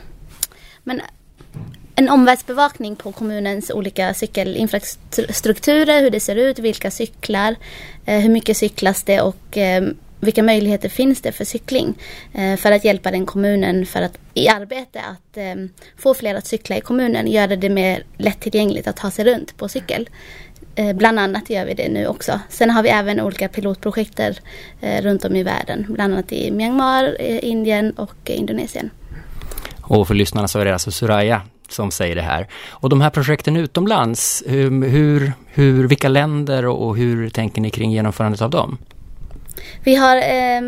men 0.83 1.01
en 1.95 2.09
omvärldsbevakning 2.09 2.95
på 2.95 3.11
kommunens 3.11 3.71
olika 3.71 4.13
cykelinfrastrukturer, 4.13 6.01
hur 6.01 6.09
det 6.09 6.19
ser 6.19 6.35
ut, 6.35 6.59
vilka 6.59 6.91
cyklar, 6.91 7.55
eh, 8.05 8.19
hur 8.19 8.29
mycket 8.29 8.57
cyklas 8.57 9.03
det 9.03 9.21
och 9.21 9.57
vilka 10.19 10.43
möjligheter 10.43 10.89
finns 10.89 11.21
det 11.21 11.31
för 11.31 11.45
cykling 11.45 11.93
eh, 12.33 12.55
för 12.55 12.71
att 12.71 12.85
hjälpa 12.85 13.11
den 13.11 13.25
kommunen 13.25 13.85
för 13.85 14.01
att 14.01 14.17
i 14.33 14.47
arbete 14.47 15.01
att 15.01 15.37
få 15.97 16.13
fler 16.13 16.35
att 16.35 16.47
cykla 16.47 16.77
i 16.77 16.81
kommunen, 16.81 17.27
göra 17.27 17.55
det 17.55 17.69
mer 17.69 18.03
lättillgängligt 18.17 18.87
att 18.87 18.97
ta 18.97 19.11
sig 19.11 19.25
runt 19.25 19.57
på 19.57 19.69
cykel. 19.69 20.09
Bland 20.95 21.19
annat 21.19 21.49
gör 21.49 21.65
vi 21.65 21.73
det 21.73 21.89
nu 21.89 22.07
också. 22.07 22.39
Sen 22.49 22.69
har 22.69 22.83
vi 22.83 22.89
även 22.89 23.21
olika 23.21 23.47
pilotprojekt 23.47 24.19
runt 25.01 25.25
om 25.25 25.35
i 25.35 25.43
världen, 25.43 25.85
bland 25.89 26.13
annat 26.13 26.31
i 26.31 26.51
Myanmar, 26.51 27.21
Indien 27.21 27.91
och 27.91 28.15
Indonesien. 28.25 28.89
Och 29.81 30.07
för 30.07 30.13
lyssnarna 30.13 30.47
så 30.47 30.59
är 30.59 30.65
det 30.65 30.73
alltså 30.73 30.91
Suraya 30.91 31.41
som 31.69 31.91
säger 31.91 32.15
det 32.15 32.21
här. 32.21 32.47
Och 32.69 32.89
de 32.89 33.01
här 33.01 33.09
projekten 33.09 33.57
utomlands, 33.57 34.43
hur, 34.47 35.31
hur, 35.47 35.87
vilka 35.87 36.09
länder 36.09 36.65
och 36.65 36.97
hur 36.97 37.29
tänker 37.29 37.61
ni 37.61 37.69
kring 37.69 37.91
genomförandet 37.91 38.41
av 38.41 38.49
dem? 38.49 38.77
Vi 39.83 39.95
har 39.95 40.17
eh, 40.17 40.61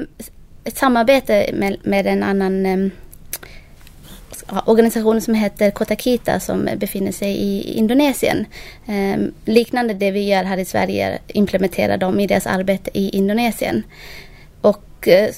ett 0.64 0.78
samarbete 0.78 1.50
med, 1.54 1.78
med 1.84 2.08
en 2.08 2.24
annan 2.24 2.66
eh, 2.66 2.90
organisation 4.66 5.22
som 5.22 5.34
heter 5.34 5.72
Kotakita 5.72 6.40
som 6.40 6.70
befinner 6.76 7.12
sig 7.12 7.30
i 7.30 7.74
Indonesien. 7.74 8.46
Eh, 8.88 9.18
liknande 9.46 9.94
det 9.94 10.12
vi 10.12 10.28
gör 10.28 10.44
här 10.44 10.58
i 10.58 10.66
Sverige 10.66 11.20
implementerar 11.28 11.98
de 11.98 12.20
i 12.20 12.28
deras 12.28 12.48
arbete 12.48 12.92
i 12.94 13.10
Indonesien. 13.10 13.84
Och 14.62 15.08
eh, 15.08 15.30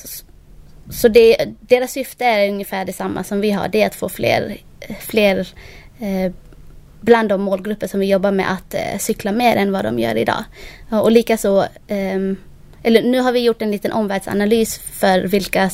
så 0.89 1.07
det, 1.07 1.35
deras 1.59 1.91
syfte 1.91 2.25
är 2.25 2.49
ungefär 2.49 2.85
detsamma 2.85 3.23
som 3.23 3.41
vi 3.41 3.51
har. 3.51 3.67
Det 3.67 3.81
är 3.81 3.87
att 3.87 3.95
få 3.95 4.09
fler, 4.09 4.57
fler 4.99 5.47
eh, 5.99 6.31
bland 7.01 7.29
de 7.29 7.41
målgrupper 7.41 7.87
som 7.87 7.99
vi 7.99 8.05
jobbar 8.05 8.31
med 8.31 8.51
att 8.51 8.73
eh, 8.73 8.97
cykla 8.99 9.31
mer 9.31 9.55
än 9.55 9.71
vad 9.71 9.85
de 9.85 9.99
gör 9.99 10.15
idag. 10.15 10.43
Och 10.89 11.11
likaså, 11.11 11.63
eh, 11.87 12.19
eller 12.83 13.03
nu 13.03 13.19
har 13.19 13.31
vi 13.31 13.39
gjort 13.39 13.61
en 13.61 13.71
liten 13.71 13.91
omvärldsanalys 13.91 14.77
för 14.77 15.19
vilka, 15.19 15.69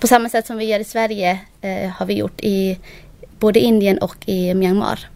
på 0.00 0.06
samma 0.06 0.28
sätt 0.28 0.46
som 0.46 0.58
vi 0.58 0.64
gör 0.64 0.80
i 0.80 0.84
Sverige 0.84 1.40
eh, 1.60 1.90
har 1.90 2.06
vi 2.06 2.14
gjort 2.14 2.40
i 2.40 2.78
både 3.38 3.60
Indien 3.60 3.98
och 3.98 4.16
i 4.26 4.54
Myanmar. 4.54 5.08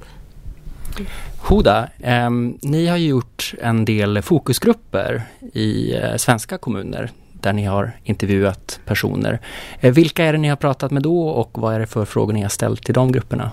Hoda, 1.38 1.88
eh, 1.98 2.30
ni 2.62 2.86
har 2.86 2.96
gjort 2.96 3.54
en 3.62 3.84
del 3.84 4.22
fokusgrupper 4.22 5.22
i 5.52 5.94
eh, 5.96 6.16
svenska 6.16 6.58
kommuner 6.58 7.10
där 7.32 7.52
ni 7.52 7.64
har 7.64 7.92
intervjuat 8.04 8.80
personer. 8.86 9.40
Eh, 9.80 9.92
vilka 9.92 10.24
är 10.24 10.32
det 10.32 10.38
ni 10.38 10.48
har 10.48 10.56
pratat 10.56 10.90
med 10.90 11.02
då 11.02 11.28
och 11.28 11.58
vad 11.58 11.74
är 11.74 11.80
det 11.80 11.86
för 11.86 12.04
frågor 12.04 12.32
ni 12.32 12.42
har 12.42 12.48
ställt 12.48 12.84
till 12.84 12.94
de 12.94 13.12
grupperna? 13.12 13.50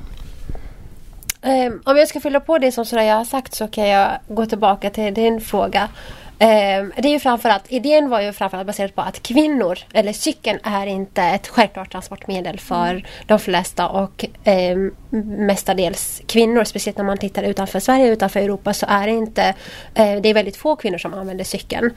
Um, 1.42 1.82
om 1.86 1.98
jag 1.98 2.08
ska 2.08 2.20
fylla 2.20 2.40
på 2.40 2.58
det 2.58 2.72
som 2.72 2.86
Soraya 2.86 3.16
har 3.16 3.26
sagt 3.26 3.56
så 3.56 3.68
kan 3.68 3.88
jag 3.88 4.20
gå 4.28 4.46
tillbaka 4.46 4.90
till 4.90 5.14
din 5.14 5.42
fråga. 5.42 5.90
Um, 6.40 6.94
det 6.98 7.08
är 7.08 7.12
ju 7.12 7.20
framförallt, 7.20 7.64
idén 7.72 8.10
var 8.10 8.22
ju 8.22 8.34
framförallt 8.34 8.68
baserat 8.68 8.96
på 8.96 9.02
att 9.02 9.24
kvinnor, 9.24 9.80
eller 9.94 10.14
cykeln 10.14 10.60
är 10.64 10.88
inte 10.88 11.24
ett 11.24 11.48
självklart 11.48 11.92
transportmedel 11.92 12.60
för 12.60 12.90
mm. 12.90 13.04
de 13.28 13.40
flesta 13.40 13.90
och 13.90 14.26
um, 14.46 14.96
mestadels 15.10 16.22
kvinnor, 16.26 16.64
speciellt 16.64 16.98
när 16.98 17.06
man 17.06 17.18
tittar 17.18 17.44
utanför 17.44 17.80
Sverige, 17.80 18.08
utanför 18.08 18.40
Europa 18.40 18.74
så 18.74 18.86
är 18.90 19.08
det 19.08 19.14
inte, 19.14 19.44
eh, 19.94 20.22
det 20.22 20.30
är 20.30 20.34
väldigt 20.34 20.58
få 20.58 20.76
kvinnor 20.76 20.98
som 20.98 21.14
använder 21.14 21.44
cykeln. 21.44 21.92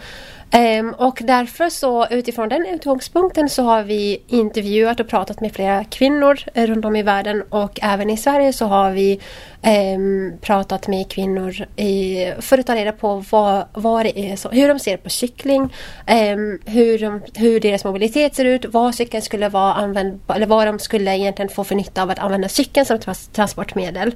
Ehm, 0.53 0.95
och 0.99 1.19
därför 1.25 1.69
så 1.69 2.07
utifrån 2.07 2.49
den 2.49 2.67
utgångspunkten 2.67 3.49
så 3.49 3.63
har 3.63 3.83
vi 3.83 4.23
intervjuat 4.27 5.01
och 5.01 5.09
pratat 5.09 5.41
med 5.41 5.53
flera 5.53 5.85
kvinnor 5.85 6.39
eh, 6.55 6.67
runt 6.67 6.85
om 6.85 6.97
i 6.97 7.03
världen 7.03 7.43
och 7.43 7.79
även 7.83 8.11
i 8.11 8.17
Sverige 8.17 8.53
så 8.53 8.67
har 8.67 8.91
vi 8.91 9.21
ehm, 9.63 10.33
pratat 10.41 10.89
med 10.89 11.11
kvinnor 11.11 11.67
i, 11.77 12.33
för 12.39 12.59
att 12.59 12.67
ta 12.67 12.75
reda 12.75 12.93
på 12.93 13.25
vad, 13.31 13.65
vad 13.73 14.07
det 14.07 14.19
är, 14.19 14.37
så, 14.37 14.49
hur 14.49 14.69
de 14.69 14.79
ser 14.79 14.97
på 14.97 15.11
cykling, 15.11 15.75
ehm, 16.07 16.59
hur, 16.67 16.99
de, 16.99 17.23
hur 17.35 17.61
deras 17.61 17.85
mobilitet 17.85 18.35
ser 18.35 18.45
ut, 18.45 18.65
vad 18.65 18.95
cykeln 18.95 19.23
skulle 19.23 19.49
vara 19.49 19.75
användbar, 19.75 20.35
eller 20.35 20.47
vad 20.47 20.67
de 20.67 20.79
skulle 20.79 21.17
egentligen 21.17 21.49
få 21.49 21.65
för 21.65 21.75
nytta 21.75 22.03
av 22.03 22.11
att 22.11 22.19
använda 22.19 22.49
cykeln 22.49 22.87
som 22.87 22.99
transportmedel. 23.33 24.15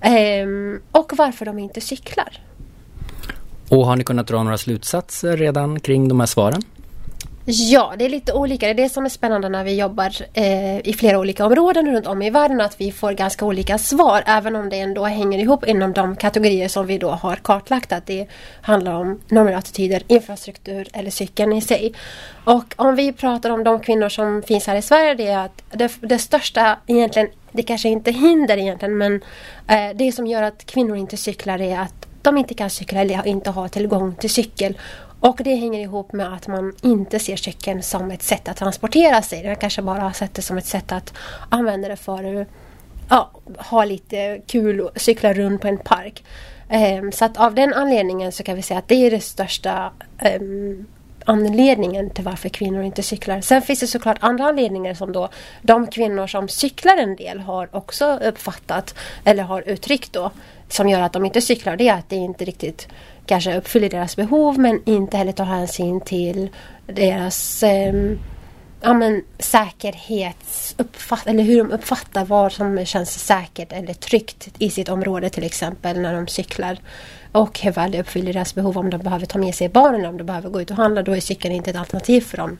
Ehm, 0.00 0.80
och 0.92 1.12
varför 1.16 1.44
de 1.46 1.58
inte 1.58 1.80
cyklar. 1.80 2.40
Och 3.68 3.86
har 3.86 3.96
ni 3.96 4.04
kunnat 4.04 4.26
dra 4.26 4.42
några 4.42 4.58
slutsatser 4.58 5.36
redan 5.36 5.80
kring 5.80 6.08
de 6.08 6.20
här 6.20 6.26
svaren? 6.26 6.62
Ja, 7.44 7.94
det 7.98 8.04
är 8.04 8.08
lite 8.08 8.32
olika. 8.32 8.66
Det 8.66 8.72
är 8.72 8.74
det 8.74 8.88
som 8.88 9.04
är 9.04 9.08
spännande 9.08 9.48
när 9.48 9.64
vi 9.64 9.74
jobbar 9.74 10.12
eh, 10.32 10.78
i 10.78 10.94
flera 10.98 11.18
olika 11.18 11.46
områden 11.46 11.92
runt 11.92 12.06
om 12.06 12.22
i 12.22 12.30
världen 12.30 12.60
att 12.60 12.80
vi 12.80 12.92
får 12.92 13.12
ganska 13.12 13.44
olika 13.44 13.78
svar 13.78 14.22
även 14.26 14.56
om 14.56 14.68
det 14.68 14.78
ändå 14.78 15.04
hänger 15.04 15.38
ihop 15.38 15.66
inom 15.66 15.92
de 15.92 16.16
kategorier 16.16 16.68
som 16.68 16.86
vi 16.86 16.98
då 16.98 17.10
har 17.10 17.36
kartlagt 17.36 17.92
att 17.92 18.06
det 18.06 18.26
handlar 18.62 18.94
om 18.94 19.20
normer 19.28 19.52
och 19.52 19.58
attityder, 19.58 20.02
infrastruktur 20.06 20.88
eller 20.92 21.10
cykeln 21.10 21.52
i 21.52 21.60
sig. 21.60 21.94
Och 22.44 22.74
om 22.76 22.94
vi 22.94 23.12
pratar 23.12 23.50
om 23.50 23.64
de 23.64 23.80
kvinnor 23.80 24.08
som 24.08 24.42
finns 24.42 24.66
här 24.66 24.76
i 24.76 24.82
Sverige 24.82 25.14
det 25.14 25.26
är 25.26 25.38
att 25.38 25.62
det, 25.70 25.92
det 26.00 26.18
största 26.18 26.78
egentligen, 26.86 27.28
det 27.52 27.62
kanske 27.62 27.88
inte 27.88 28.10
hinder 28.10 28.56
egentligen 28.56 28.98
men 28.98 29.14
eh, 29.68 29.96
det 29.96 30.12
som 30.12 30.26
gör 30.26 30.42
att 30.42 30.66
kvinnor 30.66 30.96
inte 30.96 31.16
cyklar 31.16 31.60
är 31.60 31.78
att 31.78 32.06
de 32.22 32.38
inte 32.38 32.54
kan 32.54 32.70
cykla 32.70 33.00
eller 33.00 33.26
inte 33.26 33.50
har 33.50 33.68
tillgång 33.68 34.14
till 34.14 34.30
cykel. 34.30 34.78
Och 35.20 35.40
det 35.44 35.54
hänger 35.54 35.80
ihop 35.80 36.12
med 36.12 36.32
att 36.34 36.46
man 36.46 36.72
inte 36.82 37.18
ser 37.18 37.36
cykeln 37.36 37.82
som 37.82 38.10
ett 38.10 38.22
sätt 38.22 38.48
att 38.48 38.56
transportera 38.56 39.22
sig. 39.22 39.46
Man 39.46 39.56
kanske 39.56 39.82
bara 39.82 40.00
har 40.00 40.12
sett 40.12 40.34
det 40.34 40.42
som 40.42 40.58
ett 40.58 40.66
sätt 40.66 40.92
att 40.92 41.14
använda 41.48 41.88
det 41.88 41.96
för 41.96 42.46
ja, 43.08 43.30
ha 43.56 43.84
lite 43.84 44.40
kul 44.46 44.80
och 44.80 45.00
cykla 45.00 45.32
runt 45.32 45.60
på 45.60 45.68
en 45.68 45.78
park. 45.78 46.24
Um, 47.00 47.12
så 47.12 47.24
att 47.24 47.36
av 47.36 47.54
den 47.54 47.74
anledningen 47.74 48.32
så 48.32 48.42
kan 48.42 48.56
vi 48.56 48.62
säga 48.62 48.78
att 48.78 48.88
det 48.88 49.06
är 49.06 49.10
det 49.10 49.20
största 49.20 49.92
um, 50.40 50.86
anledningen 51.24 52.10
till 52.10 52.24
varför 52.24 52.48
kvinnor 52.48 52.82
inte 52.82 53.02
cyklar. 53.02 53.40
Sen 53.40 53.62
finns 53.62 53.80
det 53.80 53.86
såklart 53.86 54.16
andra 54.20 54.44
anledningar 54.44 54.94
som 54.94 55.12
då 55.12 55.28
de 55.62 55.86
kvinnor 55.86 56.26
som 56.26 56.48
cyklar 56.48 56.96
en 56.96 57.16
del 57.16 57.40
har 57.40 57.68
också 57.76 58.18
uppfattat 58.22 58.94
eller 59.24 59.42
har 59.42 59.68
uttryckt 59.68 60.12
då 60.12 60.30
som 60.68 60.88
gör 60.88 61.00
att 61.00 61.12
de 61.12 61.24
inte 61.24 61.40
cyklar. 61.40 61.76
Det 61.76 61.88
är 61.88 61.94
att 61.94 62.08
det 62.08 62.16
inte 62.16 62.44
riktigt 62.44 62.88
kanske 63.30 63.56
uppfyller 63.56 63.90
deras 63.90 64.16
behov 64.16 64.58
men 64.58 64.82
inte 64.86 65.16
heller 65.16 65.32
tar 65.32 65.44
hänsyn 65.44 66.00
till 66.00 66.48
deras 66.86 67.62
eh, 67.62 67.94
ja, 68.80 68.94
men, 68.94 69.22
säkerhetsuppfatt 69.38 71.26
eller 71.26 71.42
hur 71.42 71.58
de 71.58 71.72
uppfattar 71.72 72.24
vad 72.24 72.52
som 72.52 72.84
känns 72.84 73.26
säkert 73.26 73.72
eller 73.72 73.94
tryggt 73.94 74.48
i 74.58 74.70
sitt 74.70 74.88
område 74.88 75.30
till 75.30 75.44
exempel 75.44 76.00
när 76.00 76.14
de 76.14 76.26
cyklar. 76.26 76.78
Och 77.32 77.60
hur 77.60 77.72
väl 77.72 77.90
det 77.90 78.00
uppfyller 78.00 78.32
deras 78.32 78.54
behov 78.54 78.78
om 78.78 78.90
de 78.90 78.98
behöver 78.98 79.26
ta 79.26 79.38
med 79.38 79.54
sig 79.54 79.68
barnen 79.68 80.06
om 80.06 80.18
de 80.18 80.24
behöver 80.24 80.50
gå 80.50 80.60
ut 80.60 80.70
och 80.70 80.76
handla. 80.76 81.02
Då 81.02 81.16
är 81.16 81.20
cykeln 81.20 81.54
inte 81.54 81.70
ett 81.70 81.76
alternativ 81.76 82.20
för 82.20 82.36
dem. 82.36 82.58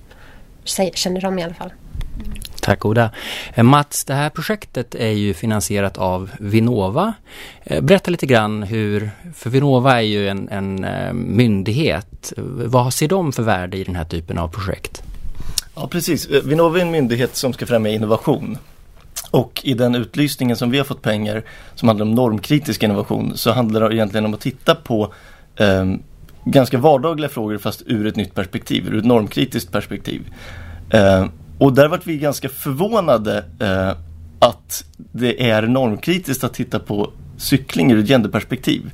Känner 0.65 1.21
de 1.21 1.39
i 1.39 1.43
alla 1.43 1.55
fall. 1.55 1.73
Mm. 2.21 2.33
Tack 2.61 2.85
Oda. 2.85 3.11
Eh, 3.55 3.64
Mats, 3.64 4.05
det 4.05 4.14
här 4.14 4.31
projektet 4.31 4.94
är 4.94 5.11
ju 5.11 5.35
finansierat 5.35 5.99
av 5.99 6.31
Vinnova. 6.38 7.14
Eh, 7.64 7.83
berätta 7.83 8.11
lite 8.11 8.27
grann 8.27 8.62
hur, 8.62 9.11
för 9.35 9.51
Vinnova 9.51 9.96
är 9.96 10.01
ju 10.01 10.29
en, 10.29 10.49
en 10.49 10.85
eh, 10.85 11.12
myndighet. 11.12 12.33
Vad 12.66 12.94
ser 12.94 13.09
de 13.09 13.33
för 13.33 13.42
värde 13.42 13.77
i 13.77 13.85
den 13.85 13.96
här 13.96 14.05
typen 14.05 14.38
av 14.38 14.49
projekt? 14.49 15.03
Ja 15.75 15.88
precis, 15.88 16.29
Vinnova 16.29 16.79
är 16.79 16.83
en 16.83 16.90
myndighet 16.90 17.37
som 17.37 17.53
ska 17.53 17.66
främja 17.66 17.92
innovation. 17.92 18.59
Och 19.31 19.61
i 19.64 19.75
den 19.75 19.94
utlysningen 19.94 20.57
som 20.57 20.70
vi 20.70 20.79
har 20.79 20.85
fått 20.85 21.03
pengar 21.03 21.42
som 21.75 21.88
handlar 21.88 22.07
om 22.07 22.14
normkritisk 22.14 22.83
innovation 22.83 23.37
så 23.37 23.53
handlar 23.53 23.88
det 23.88 23.94
egentligen 23.94 24.25
om 24.25 24.35
att 24.35 24.40
titta 24.40 24.75
på 24.75 25.14
eh, 25.57 25.94
ganska 26.44 26.79
vardagliga 26.79 27.29
frågor 27.29 27.59
fast 27.59 27.83
ur 27.87 28.07
ett 28.07 28.16
nytt 28.16 28.35
perspektiv, 28.35 28.88
ur 28.88 28.99
ett 28.99 29.05
normkritiskt 29.05 29.73
perspektiv. 29.73 30.23
Eh, 30.90 31.27
och 31.61 31.73
där 31.73 31.88
vart 31.88 32.07
vi 32.07 32.18
ganska 32.18 32.49
förvånade 32.49 33.44
eh, 33.61 33.96
att 34.38 34.85
det 34.96 35.51
är 35.51 35.62
normkritiskt 35.62 36.44
att 36.44 36.55
titta 36.55 36.79
på 36.79 37.12
cykling 37.37 37.92
ur 37.92 37.99
ett 37.99 38.09
genderperspektiv. 38.09 38.90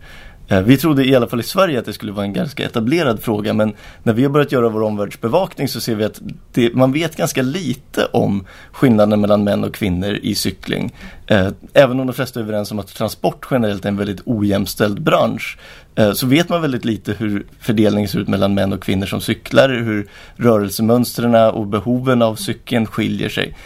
Eh, 0.49 0.61
vi 0.61 0.77
trodde 0.77 1.05
i 1.05 1.15
alla 1.15 1.27
fall 1.27 1.41
i 1.41 1.43
Sverige 1.43 1.79
att 1.79 1.85
det 1.85 1.93
skulle 1.93 2.13
vara 2.13 2.25
en 2.25 2.33
ganska 2.33 2.65
etablerad 2.65 3.23
fråga 3.23 3.53
men 3.53 3.73
när 4.03 4.13
vi 4.13 4.23
har 4.23 4.31
börjat 4.31 4.53
göra 4.53 4.69
vår 4.69 4.83
omvärldsbevakning 4.83 5.69
så 5.69 5.81
ser 5.81 5.95
vi 5.95 6.05
att 6.05 6.21
det, 6.53 6.75
man 6.75 6.93
vet 6.93 7.17
ganska 7.17 7.43
lite 7.43 8.05
om 8.05 8.47
skillnaden 8.73 9.21
mellan 9.21 9.45
män 9.45 9.65
och 9.65 9.75
kvinnor 9.75 10.19
i 10.23 10.35
cykling. 10.35 10.95
Eh, 11.27 11.49
även 11.73 12.01
om 12.01 12.07
de 12.07 12.13
flesta 12.13 12.41
är 12.41 12.45
överens 12.45 12.73
om 12.73 12.79
att 12.79 12.95
transport 12.95 13.47
generellt 13.51 13.85
är 13.85 13.89
en 13.89 13.97
väldigt 13.97 14.23
ojämställd 14.25 15.03
bransch 15.03 15.59
eh, 15.95 16.13
så 16.13 16.27
vet 16.27 16.49
man 16.49 16.63
väldigt 16.63 16.85
lite 16.85 17.13
hur 17.13 17.47
fördelningen 17.61 18.09
ser 18.09 18.19
ut 18.19 18.29
mellan 18.29 18.55
män 18.55 18.73
och 18.73 18.83
kvinnor 18.83 19.07
som 19.07 19.21
cyklar, 19.21 19.69
hur 19.69 20.09
rörelsemönstren 20.37 21.35
och 21.35 21.67
behoven 21.67 22.23
av 22.23 22.35
cykeln 22.35 22.87
skiljer 22.87 23.29
sig. 23.29 23.57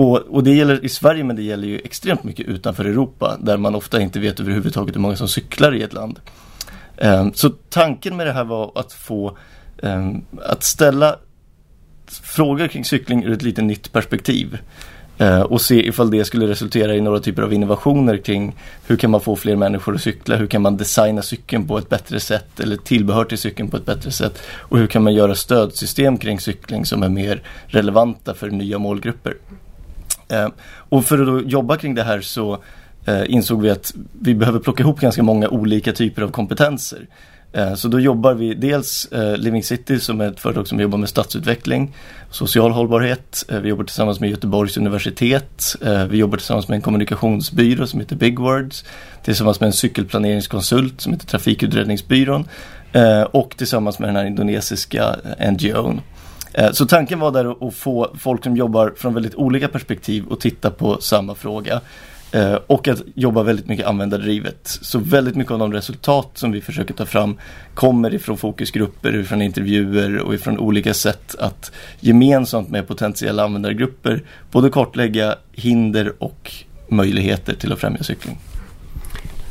Och, 0.00 0.16
och, 0.16 0.44
det 0.44 0.54
gäller 0.54 0.84
i 0.84 0.88
Sverige 0.88 1.24
men 1.24 1.36
det 1.36 1.42
gäller 1.42 1.68
ju 1.68 1.78
extremt 1.78 2.24
mycket 2.24 2.46
utanför 2.46 2.84
Europa 2.84 3.36
där 3.40 3.56
man 3.56 3.74
ofta 3.74 4.00
inte 4.00 4.20
vet 4.20 4.40
överhuvudtaget 4.40 4.94
hur 4.94 5.00
många 5.00 5.16
som 5.16 5.28
cyklar 5.28 5.74
i 5.74 5.82
ett 5.82 5.92
land. 5.92 6.20
Ehm, 6.96 7.32
så 7.34 7.50
tanken 7.50 8.16
med 8.16 8.26
det 8.26 8.32
här 8.32 8.44
var 8.44 8.72
att 8.74 8.92
få 8.92 9.36
ehm, 9.82 10.24
att 10.42 10.62
ställa 10.62 11.16
frågor 12.22 12.68
kring 12.68 12.84
cykling 12.84 13.24
ur 13.24 13.32
ett 13.32 13.42
lite 13.42 13.62
nytt 13.62 13.92
perspektiv. 13.92 14.58
Eh, 15.18 15.40
och 15.40 15.60
se 15.60 15.88
ifall 15.88 16.10
det 16.10 16.24
skulle 16.24 16.48
resultera 16.48 16.94
i 16.94 17.00
några 17.00 17.20
typer 17.20 17.42
av 17.42 17.52
innovationer 17.52 18.16
kring 18.16 18.56
hur 18.86 18.96
kan 18.96 19.10
man 19.10 19.20
få 19.20 19.36
fler 19.36 19.56
människor 19.56 19.94
att 19.94 20.02
cykla, 20.02 20.36
hur 20.36 20.46
kan 20.46 20.62
man 20.62 20.76
designa 20.76 21.22
cykeln 21.22 21.66
på 21.66 21.78
ett 21.78 21.88
bättre 21.88 22.20
sätt 22.20 22.60
eller 22.60 22.76
tillbehör 22.76 23.24
till 23.24 23.38
cykeln 23.38 23.68
på 23.68 23.76
ett 23.76 23.86
bättre 23.86 24.10
sätt 24.10 24.42
och 24.48 24.78
hur 24.78 24.86
kan 24.86 25.02
man 25.02 25.14
göra 25.14 25.34
stödsystem 25.34 26.18
kring 26.18 26.40
cykling 26.40 26.86
som 26.86 27.02
är 27.02 27.08
mer 27.08 27.42
relevanta 27.66 28.34
för 28.34 28.50
nya 28.50 28.78
målgrupper. 28.78 29.34
Eh, 30.30 30.48
och 30.88 31.04
för 31.04 31.38
att 31.38 31.50
jobba 31.50 31.76
kring 31.76 31.94
det 31.94 32.02
här 32.02 32.20
så 32.20 32.58
eh, 33.04 33.22
insåg 33.28 33.62
vi 33.62 33.70
att 33.70 33.94
vi 34.20 34.34
behöver 34.34 34.58
plocka 34.58 34.82
ihop 34.82 35.00
ganska 35.00 35.22
många 35.22 35.48
olika 35.48 35.92
typer 35.92 36.22
av 36.22 36.30
kompetenser. 36.30 37.06
Eh, 37.52 37.74
så 37.74 37.88
då 37.88 38.00
jobbar 38.00 38.34
vi 38.34 38.54
dels 38.54 39.04
eh, 39.12 39.36
Living 39.36 39.62
City 39.62 40.00
som 40.00 40.20
är 40.20 40.28
ett 40.28 40.40
företag 40.40 40.68
som 40.68 40.80
jobbar 40.80 40.98
med 40.98 41.08
stadsutveckling, 41.08 41.96
social 42.30 42.70
hållbarhet. 42.70 43.44
Eh, 43.48 43.58
vi 43.58 43.68
jobbar 43.68 43.84
tillsammans 43.84 44.20
med 44.20 44.30
Göteborgs 44.30 44.76
universitet. 44.76 45.76
Eh, 45.84 46.04
vi 46.04 46.18
jobbar 46.18 46.36
tillsammans 46.36 46.68
med 46.68 46.76
en 46.76 46.82
kommunikationsbyrå 46.82 47.86
som 47.86 48.00
heter 48.00 48.16
Big 48.16 48.38
Words. 48.38 48.84
Tillsammans 49.24 49.60
med 49.60 49.66
en 49.66 49.72
cykelplaneringskonsult 49.72 51.00
som 51.00 51.12
heter 51.12 51.26
Trafikutredningsbyrån. 51.26 52.48
Och 53.30 53.54
tillsammans 53.56 53.98
med 53.98 54.08
den 54.08 54.16
här 54.16 54.24
indonesiska 54.24 55.16
NGOn. 55.50 56.00
Eh, 56.52 56.72
så 56.72 56.86
tanken 56.86 57.18
var 57.18 57.30
där 57.30 57.68
att 57.68 57.74
få 57.74 58.10
folk 58.18 58.44
som 58.44 58.56
jobbar 58.56 58.94
från 58.96 59.14
väldigt 59.14 59.34
olika 59.34 59.68
perspektiv 59.68 60.26
och 60.26 60.40
titta 60.40 60.70
på 60.70 61.00
samma 61.00 61.34
fråga. 61.34 61.80
Eh, 62.32 62.54
och 62.66 62.88
att 62.88 63.02
jobba 63.14 63.42
väldigt 63.42 63.68
mycket 63.68 63.86
användardrivet. 63.86 64.78
Så 64.82 64.98
väldigt 64.98 65.36
mycket 65.36 65.52
av 65.52 65.58
de 65.58 65.72
resultat 65.72 66.30
som 66.34 66.52
vi 66.52 66.60
försöker 66.60 66.94
ta 66.94 67.06
fram 67.06 67.38
kommer 67.74 68.14
ifrån 68.14 68.36
fokusgrupper, 68.36 69.16
ifrån 69.16 69.42
intervjuer 69.42 70.18
och 70.18 70.34
ifrån 70.34 70.58
olika 70.58 70.94
sätt 70.94 71.34
att 71.38 71.72
gemensamt 72.00 72.70
med 72.70 72.88
potentiella 72.88 73.44
användargrupper 73.44 74.22
både 74.50 74.70
kartlägga 74.70 75.36
hinder 75.52 76.22
och 76.22 76.52
möjligheter 76.88 77.54
till 77.54 77.72
att 77.72 77.80
främja 77.80 78.02
cykling. 78.02 78.38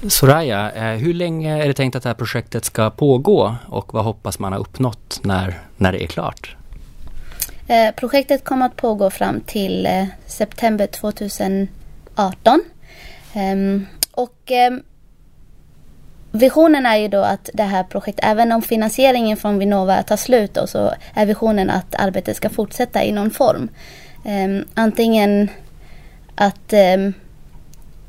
Soraya, 0.07 0.71
eh, 0.71 0.97
hur 0.97 1.13
länge 1.13 1.63
är 1.63 1.67
det 1.67 1.73
tänkt 1.73 1.95
att 1.95 2.03
det 2.03 2.09
här 2.09 2.13
projektet 2.13 2.65
ska 2.65 2.89
pågå 2.89 3.55
och 3.67 3.93
vad 3.93 4.03
hoppas 4.03 4.39
man 4.39 4.53
ha 4.53 4.59
uppnått 4.59 5.19
när, 5.23 5.59
när 5.77 5.91
det 5.91 6.03
är 6.03 6.07
klart? 6.07 6.55
Eh, 7.69 7.95
projektet 7.95 8.43
kommer 8.43 8.65
att 8.65 8.75
pågå 8.75 9.09
fram 9.09 9.41
till 9.41 9.85
eh, 9.85 10.05
september 10.25 10.87
2018. 10.87 11.69
Ehm, 13.33 13.85
och 14.11 14.51
ehm, 14.51 14.83
Visionen 16.31 16.85
är 16.85 16.97
ju 16.97 17.07
då 17.07 17.21
att 17.21 17.49
det 17.53 17.63
här 17.63 17.83
projektet, 17.83 18.25
även 18.25 18.51
om 18.51 18.61
finansieringen 18.61 19.37
från 19.37 19.59
Vinnova 19.59 20.03
tar 20.03 20.17
slut 20.17 20.53
då, 20.53 20.67
så 20.67 20.93
är 21.13 21.25
visionen 21.25 21.69
att 21.69 21.95
arbetet 21.95 22.37
ska 22.37 22.49
fortsätta 22.49 23.03
i 23.03 23.11
någon 23.11 23.31
form. 23.31 23.69
Um, 24.25 24.65
antingen 24.73 25.49
att 26.35 26.73
um, 26.73 27.13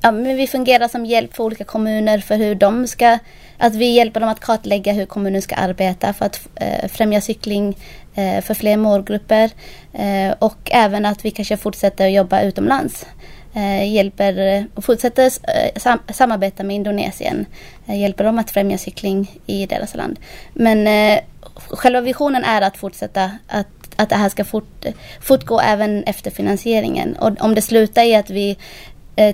ja, 0.03 0.11
men 0.11 0.37
vi 0.37 0.47
fungerar 0.47 0.89
som 0.89 1.07
hjälp 1.07 1.37
för 1.37 1.45
olika 1.45 1.65
kommuner 1.65 2.19
för 2.19 2.37
hur 2.37 2.55
de 2.55 2.87
ska, 2.87 3.19
att 3.59 3.75
vi 3.75 3.87
hjälper 3.87 4.21
dem 4.21 4.29
att 4.29 4.41
kartlägga 4.41 4.93
hur 4.93 5.07
kommunen 5.07 5.43
ska 5.43 5.55
arbeta 5.55 6.13
för 6.13 6.27
att 6.27 6.49
uh, 6.63 6.89
främja 6.89 7.21
cykling 7.21 7.77
Eh, 8.15 8.41
för 8.41 8.55
fler 8.55 8.77
målgrupper 8.77 9.51
eh, 9.93 10.35
och 10.39 10.71
även 10.73 11.07
att 11.07 11.25
vi 11.25 11.31
kanske 11.31 11.57
fortsätter 11.57 12.07
att 12.07 12.13
jobba 12.13 12.43
utomlands. 12.43 13.07
Eh, 13.55 13.93
hjälper 13.93 14.67
och 14.75 14.85
fortsätter 14.85 15.25
eh, 15.25 15.81
sam 15.81 15.99
samarbeta 16.13 16.63
med 16.65 16.77
Indonesien. 16.77 17.47
Eh, 17.87 18.01
hjälper 18.01 18.25
dem 18.25 18.39
att 18.39 18.51
främja 18.51 18.79
cykling 18.79 19.41
i 19.47 19.67
deras 19.67 19.95
land. 19.95 20.19
Men 20.55 21.19
själva 21.55 22.01
visionen 22.01 22.45
är 22.45 22.63
att 22.63 22.77
fortsätta 22.77 23.31
att, 23.49 23.67
att 23.97 24.09
det 24.09 24.17
här 24.17 24.29
ska 24.29 24.45
fort, 24.45 24.85
fortgå 25.21 25.61
även 25.61 26.05
efter 26.05 26.31
finansieringen. 26.31 27.17
Och 27.17 27.41
om 27.41 27.55
det 27.55 27.63
slutar 27.63 28.03
i 28.03 28.15
att 28.15 28.31
vi 28.31 28.57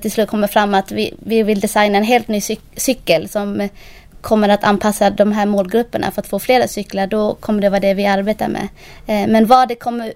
till 0.02 0.12
slut 0.12 0.28
kommer 0.28 0.46
fram 0.46 0.74
att 0.74 0.92
vi, 0.92 1.14
vi 1.18 1.42
vill 1.42 1.60
designa 1.60 1.98
en 1.98 2.04
helt 2.04 2.28
ny 2.28 2.40
cykel 2.76 3.28
som 3.28 3.68
kommer 4.26 4.48
att 4.48 4.64
anpassa 4.64 5.10
de 5.10 5.32
här 5.32 5.46
målgrupperna 5.46 6.10
för 6.10 6.20
att 6.20 6.26
få 6.26 6.38
flera 6.38 6.68
cyklar, 6.68 7.06
då 7.06 7.34
kommer 7.34 7.60
det 7.62 7.68
vara 7.68 7.80
det 7.80 7.94
vi 7.94 8.06
arbetar 8.06 8.48
med. 8.48 8.68
Eh, 9.06 9.28
men 9.28 9.46
vad 9.46 9.68
det 9.68 9.74
kommer, 9.74 10.12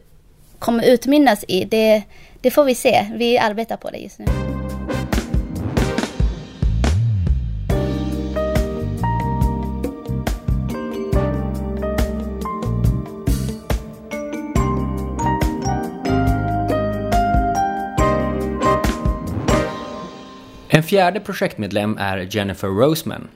kommer 0.58 0.84
utmynnas 0.84 1.44
i, 1.48 1.64
det, 1.64 2.02
det 2.40 2.50
får 2.50 2.64
vi 2.64 2.74
se. 2.74 3.06
Vi 3.14 3.38
arbetar 3.38 3.76
på 3.76 3.90
det 3.90 3.98
just 3.98 4.18
nu. 4.18 4.24
En 20.68 20.82
fjärde 20.82 21.20
projektmedlem 21.20 21.96
är 22.00 22.36
Jennifer 22.36 22.68
Roseman 22.68 23.28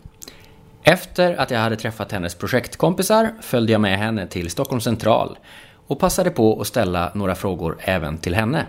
efter 0.84 1.36
att 1.36 1.50
jag 1.50 1.58
hade 1.58 1.76
träffat 1.76 2.12
hennes 2.12 2.34
projektkompisar 2.34 3.32
följde 3.40 3.72
jag 3.72 3.80
med 3.80 3.98
henne 3.98 4.26
till 4.26 4.50
Stockholm 4.50 4.80
central 4.80 5.38
och 5.86 5.98
passade 5.98 6.30
på 6.30 6.60
att 6.60 6.66
ställa 6.66 7.10
några 7.14 7.34
frågor 7.34 7.76
även 7.80 8.18
till 8.18 8.34
henne. 8.34 8.66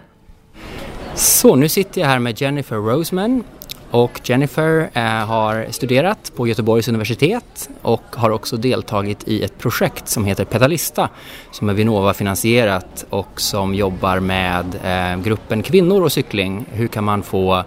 Så 1.16 1.56
nu 1.56 1.70
sitter 1.70 2.02
jag 2.02 2.08
här 2.08 2.20
med 2.20 2.42
Jennifer 2.42 2.76
Roseman 2.76 3.44
och 3.92 4.22
Jennifer 4.24 4.90
eh, 4.94 5.04
har 5.04 5.68
studerat 5.70 6.32
på 6.36 6.48
Göteborgs 6.48 6.88
universitet 6.88 7.70
och 7.82 8.04
har 8.12 8.30
också 8.30 8.58
deltagit 8.58 9.28
i 9.28 9.44
ett 9.44 9.58
projekt 9.58 10.08
som 10.08 10.26
heter 10.26 10.46
Pedalista 10.46 11.10
som 11.52 11.70
är 11.70 11.74
Vinnova 11.74 12.14
finansierat 12.14 13.06
och 13.10 13.42
som 13.42 13.76
jobbar 13.76 14.20
med 14.20 14.66
eh, 14.84 15.24
gruppen 15.24 15.64
kvinnor 15.64 16.04
och 16.04 16.12
cykling. 16.12 16.66
Hur 16.72 16.88
kan 16.88 17.04
man 17.04 17.24
få 17.24 17.64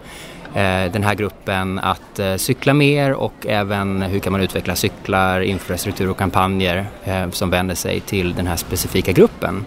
den 0.93 1.05
här 1.05 1.15
gruppen 1.15 1.79
att 1.79 2.19
eh, 2.19 2.37
cykla 2.37 2.75
mer 2.75 3.13
och 3.13 3.47
även 3.47 4.03
hur 4.03 4.21
kan 4.21 4.33
man 4.33 4.41
utveckla 4.41 4.77
cyklar, 4.77 5.41
infrastruktur 5.41 6.11
och 6.11 6.19
kampanjer 6.19 6.87
eh, 7.05 7.31
som 7.31 7.51
vänder 7.51 7.75
sig 7.75 8.01
till 8.01 8.35
den 8.35 8.47
här 8.47 8.57
specifika 8.57 9.13
gruppen. 9.13 9.67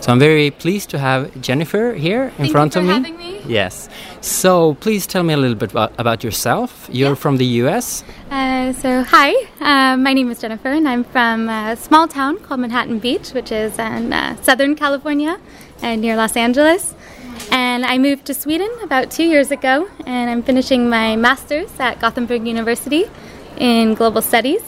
So 0.00 0.12
I'm 0.12 0.18
very 0.18 0.50
pleased 0.50 0.90
to 0.90 0.98
have 0.98 1.28
Jennifer 1.42 1.94
here 1.94 2.24
in 2.24 2.30
Thank 2.36 2.52
front 2.52 2.76
of 2.76 2.84
me. 2.84 3.00
me. 3.00 3.40
Yes. 3.46 3.90
So 4.22 4.74
please 4.74 5.06
tell 5.06 5.22
me 5.22 5.34
a 5.34 5.36
little 5.36 5.56
bit 5.56 5.72
about, 5.72 5.92
about 5.98 6.24
yourself. 6.24 6.88
You're 6.90 7.16
from 7.16 7.36
the 7.36 7.44
US. 7.62 8.02
Uh, 8.30 8.72
so, 8.72 9.02
hi, 9.02 9.34
uh, 9.60 9.98
my 9.98 10.14
name 10.14 10.30
is 10.30 10.40
Jennifer, 10.40 10.68
and 10.68 10.88
I'm 10.88 11.04
from 11.04 11.50
a 11.50 11.76
small 11.76 12.08
town 12.08 12.38
called 12.38 12.60
Manhattan 12.60 12.98
Beach, 12.98 13.32
which 13.32 13.52
is 13.52 13.78
in 13.78 14.12
uh, 14.12 14.36
Southern 14.42 14.74
California 14.74 15.38
uh, 15.82 15.96
near 15.96 16.16
Los 16.16 16.34
Angeles. 16.34 16.94
And 17.50 17.84
I 17.84 17.98
moved 17.98 18.26
to 18.26 18.34
Sweden 18.34 18.70
about 18.82 19.10
two 19.10 19.24
years 19.24 19.50
ago, 19.50 19.88
and 20.06 20.30
I'm 20.30 20.42
finishing 20.42 20.88
my 20.88 21.16
master's 21.16 21.70
at 21.80 22.00
Gothenburg 22.00 22.46
University 22.46 23.04
in 23.56 23.94
Global 23.94 24.22
Studies. 24.22 24.62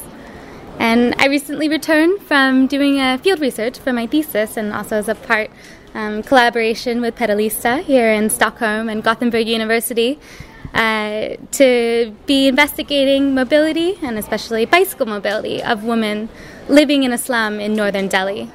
And 0.78 1.14
I 1.18 1.26
recently 1.26 1.68
returned 1.68 2.22
from 2.22 2.66
doing 2.66 3.00
a 3.00 3.18
field 3.18 3.40
research 3.40 3.78
for 3.78 3.92
my 3.92 4.06
thesis, 4.06 4.56
and 4.56 4.72
also 4.72 4.96
as 4.96 5.08
a 5.08 5.14
part 5.14 5.50
um, 5.94 6.22
collaboration 6.22 7.00
with 7.00 7.14
Pedalista 7.16 7.82
here 7.82 8.12
in 8.12 8.30
Stockholm 8.30 8.88
and 8.88 9.02
Gothenburg 9.02 9.46
University 9.46 10.18
uh, 10.74 11.36
to 11.52 12.14
be 12.26 12.48
investigating 12.48 13.34
mobility 13.34 13.98
and 14.02 14.18
especially 14.18 14.64
bicycle 14.64 15.06
mobility 15.06 15.62
of 15.62 15.84
women 15.84 16.28
living 16.68 17.02
in 17.02 17.12
a 17.12 17.18
slum 17.18 17.60
in 17.60 17.74
northern 17.74 18.08
Delhi. 18.08 18.50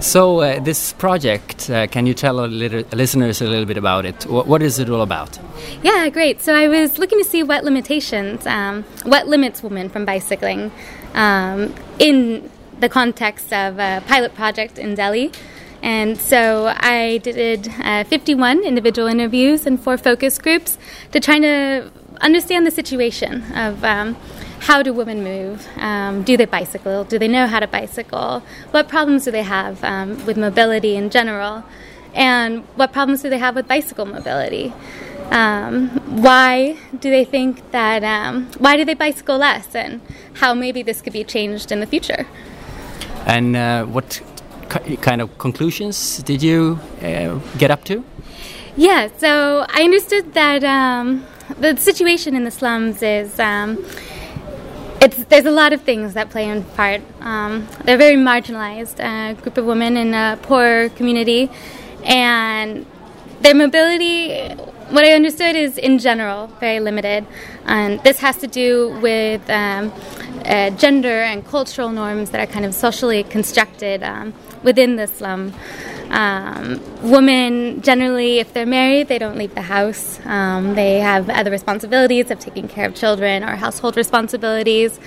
So 0.00 0.40
uh, 0.40 0.60
this 0.60 0.92
project, 0.92 1.70
uh, 1.70 1.86
can 1.86 2.06
you 2.06 2.14
tell 2.14 2.34
listeners 2.34 3.40
a 3.40 3.46
little 3.46 3.64
bit 3.64 3.78
about 3.78 4.04
it? 4.04 4.26
What, 4.26 4.46
what 4.46 4.62
is 4.62 4.78
it 4.78 4.90
all 4.90 5.02
about? 5.02 5.38
Yeah, 5.82 6.08
great. 6.10 6.42
So 6.42 6.54
I 6.54 6.68
was 6.68 6.98
looking 6.98 7.18
to 7.18 7.24
see 7.24 7.42
what 7.42 7.64
limitations, 7.64 8.46
um, 8.46 8.84
what 9.04 9.26
limits 9.26 9.62
women 9.62 9.88
from 9.88 10.04
bicycling 10.04 10.70
um, 11.14 11.74
in 11.98 12.50
the 12.78 12.88
context 12.88 13.52
of 13.52 13.78
a 13.78 14.02
pilot 14.06 14.34
project 14.34 14.78
in 14.78 14.94
Delhi. 14.94 15.32
And 15.82 16.18
so 16.18 16.74
I 16.76 17.18
did 17.18 17.68
uh, 17.80 18.04
51 18.04 18.64
individual 18.64 19.08
interviews 19.08 19.66
and 19.66 19.80
four 19.80 19.96
focus 19.96 20.38
groups 20.38 20.78
to 21.12 21.20
try 21.20 21.38
to 21.38 21.90
understand 22.20 22.66
the 22.66 22.70
situation 22.70 23.42
of 23.54 23.82
um, 23.84 24.16
how 24.60 24.82
do 24.82 24.92
women 24.92 25.22
move? 25.22 25.66
Um, 25.76 26.22
do 26.22 26.36
they 26.36 26.44
bicycle? 26.44 27.04
Do 27.04 27.18
they 27.18 27.28
know 27.28 27.46
how 27.46 27.60
to 27.60 27.66
bicycle? 27.66 28.42
What 28.70 28.88
problems 28.88 29.24
do 29.24 29.30
they 29.30 29.42
have 29.42 29.82
um, 29.84 30.24
with 30.26 30.36
mobility 30.36 30.96
in 30.96 31.10
general? 31.10 31.64
And 32.14 32.64
what 32.76 32.92
problems 32.92 33.22
do 33.22 33.30
they 33.30 33.38
have 33.38 33.54
with 33.54 33.68
bicycle 33.68 34.06
mobility? 34.06 34.72
Um, 35.30 35.88
why 36.22 36.78
do 36.98 37.10
they 37.10 37.24
think 37.24 37.70
that, 37.72 38.02
um, 38.04 38.50
why 38.58 38.76
do 38.76 38.84
they 38.84 38.94
bicycle 38.94 39.38
less? 39.38 39.74
And 39.74 40.00
how 40.34 40.54
maybe 40.54 40.82
this 40.82 41.02
could 41.02 41.12
be 41.12 41.24
changed 41.24 41.72
in 41.72 41.80
the 41.80 41.86
future. 41.86 42.26
And 43.26 43.56
uh, 43.56 43.84
what 43.84 44.22
kind 44.68 45.20
of 45.20 45.36
conclusions 45.38 46.22
did 46.22 46.42
you 46.42 46.78
uh, 47.02 47.38
get 47.58 47.70
up 47.70 47.84
to? 47.84 48.04
Yeah, 48.76 49.08
so 49.18 49.66
I 49.68 49.82
understood 49.82 50.34
that 50.34 50.62
um, 50.62 51.26
the 51.58 51.76
situation 51.76 52.36
in 52.36 52.44
the 52.44 52.50
slums 52.50 53.02
is 53.02 53.38
um, 53.40 53.84
it's 55.00 55.24
there's 55.24 55.46
a 55.46 55.50
lot 55.50 55.72
of 55.72 55.82
things 55.82 56.14
that 56.14 56.30
play 56.30 56.48
in 56.48 56.64
part. 56.64 57.02
Um, 57.20 57.68
they're 57.84 57.98
very 57.98 58.16
marginalized 58.16 59.00
uh, 59.00 59.34
group 59.40 59.56
of 59.58 59.64
women 59.64 59.96
in 59.96 60.14
a 60.14 60.38
poor 60.42 60.88
community, 60.90 61.50
and 62.04 62.86
their 63.40 63.54
mobility. 63.54 64.54
What 64.90 65.04
I 65.04 65.14
understood 65.14 65.56
is, 65.56 65.78
in 65.78 65.98
general, 65.98 66.46
very 66.60 66.78
limited, 66.78 67.26
and 67.64 68.00
this 68.04 68.20
has 68.20 68.36
to 68.36 68.46
do 68.46 68.96
with 69.00 69.50
um, 69.50 69.92
uh, 70.44 70.70
gender 70.70 71.22
and 71.22 71.44
cultural 71.44 71.90
norms 71.90 72.30
that 72.30 72.40
are 72.40 72.46
kind 72.46 72.64
of 72.64 72.72
socially 72.72 73.24
constructed 73.24 74.04
um, 74.04 74.32
within 74.62 74.94
the 74.94 75.08
slum. 75.08 75.52
Um, 76.10 76.80
women 77.02 77.82
generally, 77.82 78.38
if 78.38 78.52
they're 78.52 78.64
married, 78.64 79.08
they 79.08 79.18
don't 79.18 79.36
leave 79.36 79.56
the 79.56 79.62
house. 79.62 80.20
Um, 80.24 80.76
they 80.76 81.00
have 81.00 81.28
other 81.30 81.50
responsibilities 81.50 82.30
of 82.30 82.38
taking 82.38 82.68
care 82.68 82.86
of 82.86 82.94
children 82.94 83.42
or 83.42 83.56
household 83.56 83.96
responsibilities. 83.96 85.00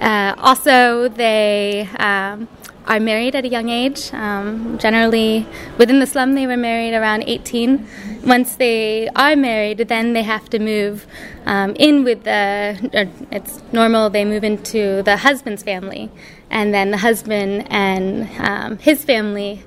Uh, 0.00 0.34
also, 0.38 1.08
they 1.08 1.88
um, 2.00 2.48
are 2.86 3.00
married 3.00 3.34
at 3.34 3.44
a 3.44 3.48
young 3.48 3.68
age. 3.68 4.12
Um, 4.12 4.78
generally, 4.78 5.46
within 5.78 6.00
the 6.00 6.06
slum, 6.06 6.34
they 6.34 6.46
were 6.46 6.56
married 6.56 6.94
around 6.94 7.24
18. 7.26 7.86
Once 8.24 8.56
they 8.56 9.08
are 9.10 9.36
married, 9.36 9.78
then 9.78 10.12
they 10.12 10.22
have 10.22 10.48
to 10.50 10.58
move 10.58 11.06
um, 11.46 11.74
in 11.76 12.04
with 12.04 12.24
the. 12.24 13.18
It's 13.30 13.62
normal 13.72 14.10
they 14.10 14.24
move 14.24 14.44
into 14.44 15.02
the 15.02 15.16
husband's 15.16 15.62
family, 15.62 16.10
and 16.50 16.72
then 16.72 16.90
the 16.90 16.98
husband 16.98 17.66
and 17.70 18.28
um, 18.38 18.78
his 18.78 19.04
family 19.04 19.64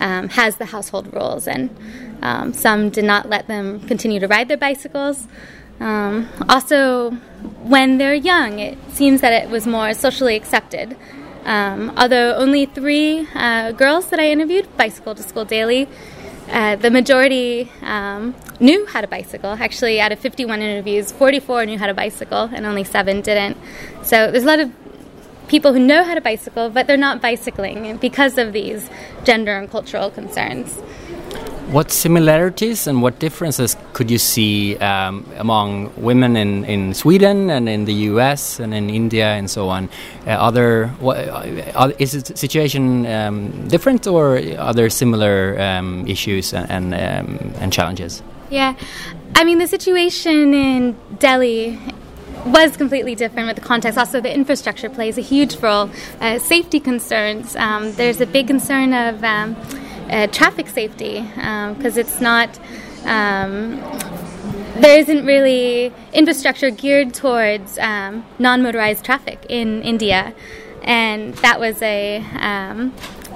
um, 0.00 0.28
has 0.30 0.56
the 0.56 0.66
household 0.66 1.12
rules, 1.12 1.46
and 1.46 1.70
um, 2.22 2.52
some 2.52 2.90
did 2.90 3.04
not 3.04 3.28
let 3.28 3.46
them 3.48 3.80
continue 3.86 4.20
to 4.20 4.28
ride 4.28 4.48
their 4.48 4.56
bicycles. 4.56 5.26
Um, 5.80 6.28
also, 6.48 7.10
when 7.62 7.98
they're 7.98 8.14
young, 8.14 8.58
it 8.58 8.78
seems 8.90 9.20
that 9.20 9.32
it 9.32 9.50
was 9.50 9.66
more 9.66 9.94
socially 9.94 10.36
accepted. 10.36 10.96
Um, 11.44 11.92
although 11.96 12.34
only 12.34 12.66
three 12.66 13.28
uh, 13.34 13.72
girls 13.72 14.08
that 14.10 14.20
I 14.20 14.30
interviewed 14.30 14.76
bicycle 14.76 15.14
to 15.14 15.22
school 15.22 15.44
daily, 15.44 15.88
uh, 16.50 16.76
the 16.76 16.90
majority 16.90 17.70
um, 17.82 18.34
knew 18.60 18.86
how 18.86 19.00
to 19.00 19.08
bicycle. 19.08 19.50
Actually, 19.52 20.00
out 20.00 20.12
of 20.12 20.18
51 20.18 20.60
interviews, 20.60 21.12
44 21.12 21.66
knew 21.66 21.78
how 21.78 21.86
to 21.86 21.94
bicycle, 21.94 22.50
and 22.52 22.66
only 22.66 22.84
seven 22.84 23.20
didn't. 23.20 23.56
So 24.02 24.30
there's 24.30 24.44
a 24.44 24.46
lot 24.46 24.60
of 24.60 24.70
people 25.48 25.72
who 25.72 25.78
know 25.78 26.04
how 26.04 26.14
to 26.14 26.20
bicycle, 26.20 26.70
but 26.70 26.86
they're 26.86 26.96
not 26.96 27.20
bicycling 27.20 27.96
because 27.98 28.38
of 28.38 28.52
these 28.52 28.88
gender 29.24 29.56
and 29.56 29.70
cultural 29.70 30.10
concerns. 30.10 30.80
What 31.72 31.90
similarities 31.90 32.86
and 32.86 33.00
what 33.00 33.18
differences 33.18 33.78
could 33.94 34.10
you 34.10 34.18
see 34.18 34.76
um, 34.76 35.26
among 35.38 35.90
women 35.96 36.36
in, 36.36 36.66
in 36.66 36.92
Sweden 36.92 37.48
and 37.48 37.66
in 37.66 37.86
the 37.86 37.94
US 38.10 38.60
and 38.60 38.74
in 38.74 38.90
India 38.90 39.28
and 39.28 39.50
so 39.50 39.70
on? 39.70 39.88
Uh, 40.26 40.32
other, 40.32 40.88
what, 41.00 41.16
uh, 41.16 41.92
is 41.98 42.12
the 42.12 42.36
situation 42.36 43.06
um, 43.06 43.68
different 43.68 44.06
or 44.06 44.38
are 44.58 44.74
there 44.74 44.90
similar 44.90 45.58
um, 45.58 46.06
issues 46.06 46.52
and, 46.52 46.70
and, 46.70 46.92
um, 46.92 47.54
and 47.58 47.72
challenges? 47.72 48.22
Yeah, 48.50 48.76
I 49.34 49.44
mean, 49.44 49.56
the 49.56 49.66
situation 49.66 50.52
in 50.52 50.94
Delhi 51.20 51.80
was 52.44 52.76
completely 52.76 53.14
different 53.14 53.46
with 53.46 53.56
the 53.56 53.62
context. 53.62 53.98
Also, 53.98 54.20
the 54.20 54.34
infrastructure 54.34 54.90
plays 54.90 55.16
a 55.16 55.22
huge 55.22 55.56
role. 55.56 55.88
Uh, 56.20 56.38
safety 56.38 56.80
concerns. 56.80 57.56
Um, 57.56 57.92
there's 57.94 58.20
a 58.20 58.26
big 58.26 58.46
concern 58.46 58.92
of 58.92 59.24
um, 59.24 59.56
uh, 60.12 60.26
traffic 60.28 60.68
safety 60.68 61.20
because 61.20 61.96
it's 61.96 62.20
not. 62.20 62.58
Um, 63.04 63.80
there 64.76 64.98
isn't 64.98 65.26
really 65.26 65.92
infrastructure 66.12 66.70
geared 66.70 67.14
towards 67.14 67.78
um, 67.78 68.24
non-motorized 68.38 69.04
traffic 69.04 69.44
in 69.48 69.82
India, 69.82 70.34
and 70.82 71.34
that 71.36 71.60
was 71.60 71.80
a 71.82 72.18
um, 72.38 72.92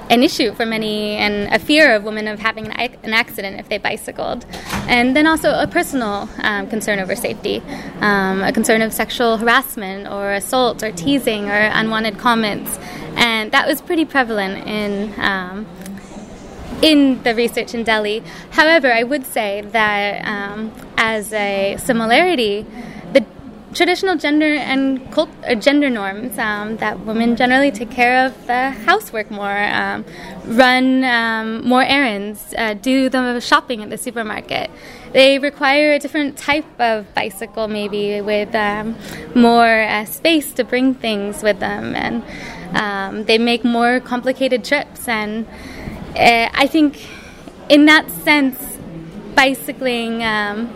an 0.09 0.23
issue 0.23 0.53
for 0.53 0.65
many 0.65 1.17
and 1.17 1.53
a 1.53 1.59
fear 1.59 1.95
of 1.95 2.05
women 2.05 2.29
of 2.29 2.39
having 2.39 2.67
an, 2.67 2.97
an 3.03 3.13
accident 3.13 3.59
if 3.59 3.69
they 3.69 3.79
bicycled. 3.79 4.47
And 4.89 5.17
then 5.17 5.27
also 5.27 5.51
a 5.51 5.67
personal 5.67 6.29
um, 6.43 6.69
concern 6.69 7.01
over 7.01 7.17
safety, 7.17 7.63
um, 8.01 8.43
a 8.43 8.53
concern 8.53 8.83
of 8.83 8.93
sexual 8.93 9.37
harassment 9.37 10.09
or 10.09 10.33
assault 10.33 10.83
or 10.83 10.93
teasing 10.93 11.49
or 11.49 11.71
unwanted 11.73 12.19
comments. 12.19 12.79
And 13.17 13.51
that 13.53 13.67
was 13.67 13.81
pretty 13.81 14.05
prevalent 14.05 14.67
in. 14.67 15.15
Um, 15.19 15.67
in 16.83 17.23
the 17.23 17.35
research 17.35 17.75
in 17.75 17.85
Delhi. 17.85 18.23
However, 18.51 18.93
I 18.93 19.03
would 19.03 19.27
say 19.27 19.63
that 19.73 20.27
um, 20.27 20.73
as 20.97 21.33
a 21.33 21.77
similarity, 21.79 22.67
the 23.13 23.25
traditional 23.73 24.17
gender 24.17 24.47
and 24.47 25.11
cult- 25.13 25.31
or 25.47 25.55
gender 25.55 25.91
norms 25.91 26.39
um, 26.39 26.77
that 26.79 27.01
women 27.01 27.37
generally 27.37 27.71
take 27.71 27.91
care 27.91 28.27
of 28.27 28.47
the 28.47 28.71
housework 28.71 29.31
more, 29.31 29.59
um, 29.59 30.05
run 30.47 31.05
um, 31.05 31.67
more 31.67 31.83
errands, 31.83 32.55
uh, 32.57 32.75
do 32.75 33.09
the 33.09 33.41
shopping 33.41 33.83
at 33.83 33.91
the 33.91 33.99
supermarket. 33.99 34.71
They 35.13 35.39
require 35.39 35.95
a 35.95 35.99
different 35.99 36.37
type 36.37 36.67
of 36.79 37.13
bicycle, 37.15 37.69
maybe 37.69 38.21
with 38.21 38.55
um, 38.55 38.97
more 39.35 39.83
uh, 39.83 40.05
space 40.05 40.53
to 40.55 40.65
bring 40.65 40.95
things 40.95 41.43
with 41.43 41.59
them, 41.61 41.95
and 41.95 42.23
um, 42.75 43.25
they 43.25 43.39
make 43.39 43.65
more 43.65 44.01
complicated 44.01 44.65
trips. 44.65 45.09
And 45.09 45.47
uh, 46.17 46.51
I 46.55 46.67
think, 46.67 47.07
in 47.69 47.87
that 47.87 48.11
sense, 48.11 48.59
bicycling 49.35 50.25
um, 50.25 50.73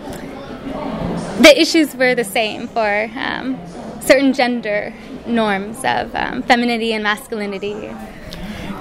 the 1.40 1.58
issues 1.58 1.94
were 1.94 2.14
the 2.14 2.24
same 2.24 2.68
for 2.68 3.10
um, 3.16 3.58
certain 4.00 4.32
gender 4.32 4.92
norms 5.26 5.78
of 5.84 6.14
um, 6.14 6.42
femininity 6.42 6.92
and 6.92 7.02
masculinity. 7.02 7.90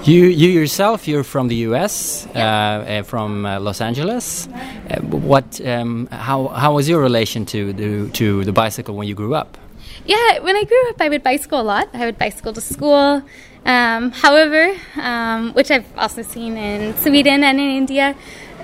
You, 0.04 0.24
you 0.24 0.48
yourself, 0.48 1.06
you're 1.06 1.24
from 1.24 1.48
the 1.48 1.56
U.S., 1.56 2.26
uh, 2.34 2.38
uh, 2.38 3.02
from 3.02 3.44
uh, 3.44 3.60
Los 3.60 3.80
Angeles. 3.80 4.48
Uh, 4.48 5.00
what, 5.00 5.60
um, 5.66 6.06
how, 6.10 6.48
how 6.48 6.74
was 6.74 6.88
your 6.88 7.00
relation 7.00 7.44
to 7.46 7.72
the 7.72 8.10
to 8.12 8.44
the 8.44 8.52
bicycle 8.52 8.96
when 8.96 9.06
you 9.08 9.14
grew 9.14 9.34
up? 9.34 9.58
Yeah, 10.06 10.38
when 10.40 10.56
I 10.56 10.64
grew 10.64 10.88
up, 10.88 11.00
I 11.00 11.08
would 11.10 11.22
bicycle 11.22 11.60
a 11.60 11.62
lot. 11.62 11.90
I 11.92 12.06
would 12.06 12.18
bicycle 12.18 12.54
to 12.54 12.60
school. 12.62 13.22
Um, 13.64 14.10
however, 14.10 14.74
um, 14.96 15.52
which 15.52 15.70
I've 15.70 15.86
also 15.96 16.22
seen 16.22 16.56
in 16.56 16.96
Sweden 16.96 17.44
and 17.44 17.60
in 17.60 17.70
India, 17.70 18.16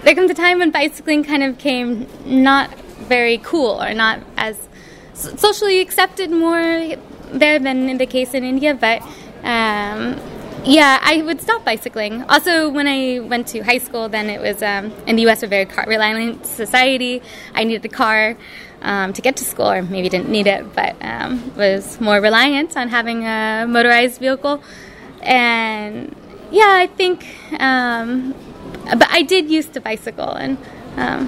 there 0.03 0.15
comes 0.15 0.31
a 0.31 0.35
time 0.35 0.59
when 0.59 0.71
bicycling 0.71 1.25
kind 1.25 1.43
of 1.43 1.59
came 1.59 2.07
not 2.25 2.75
very 3.09 3.39
cool 3.39 3.83
or 3.83 3.93
not 3.95 4.21
as 4.37 4.69
socially 5.15 5.81
accepted 5.81 6.31
more 6.31 6.97
there 7.31 7.59
than 7.59 7.89
in 7.89 7.99
the 7.99 8.07
case 8.07 8.35
in 8.35 8.45
India. 8.45 8.75
But 8.75 9.03
um, 9.43 10.21
yeah, 10.65 10.99
I 11.03 11.23
would 11.23 11.41
stop 11.41 11.65
bicycling. 11.65 12.23
Also, 12.25 12.69
when 12.69 12.89
I 12.89 13.21
went 13.21 13.47
to 13.49 13.63
high 13.63 13.79
school, 13.79 14.09
then 14.09 14.29
it 14.29 14.41
was 14.41 14.63
um, 14.63 14.93
in 15.07 15.17
the 15.17 15.27
US, 15.29 15.43
a 15.43 15.47
very 15.47 15.67
car 15.67 15.85
reliant 15.87 16.45
society. 16.47 17.23
I 17.55 17.65
needed 17.65 17.85
a 17.85 17.89
car 17.89 18.37
um, 18.87 19.13
to 19.13 19.21
get 19.21 19.37
to 19.37 19.45
school, 19.45 19.71
or 19.71 19.83
maybe 19.83 20.09
didn't 20.09 20.31
need 20.31 20.47
it, 20.47 20.75
but 20.75 20.95
um, 21.03 21.53
was 21.57 22.01
more 22.01 22.21
reliant 22.21 22.77
on 22.77 22.89
having 22.89 23.27
a 23.27 23.67
motorized 23.69 24.21
vehicle. 24.21 24.63
And 25.21 26.15
yeah, 26.51 26.79
I 26.85 26.87
think, 26.87 27.27
um, 27.61 28.33
but 28.85 29.09
I 29.11 29.23
did 29.23 29.51
used 29.51 29.75
to 29.75 29.81
bicycle, 29.81 30.31
and 30.31 30.57
um, 30.97 31.27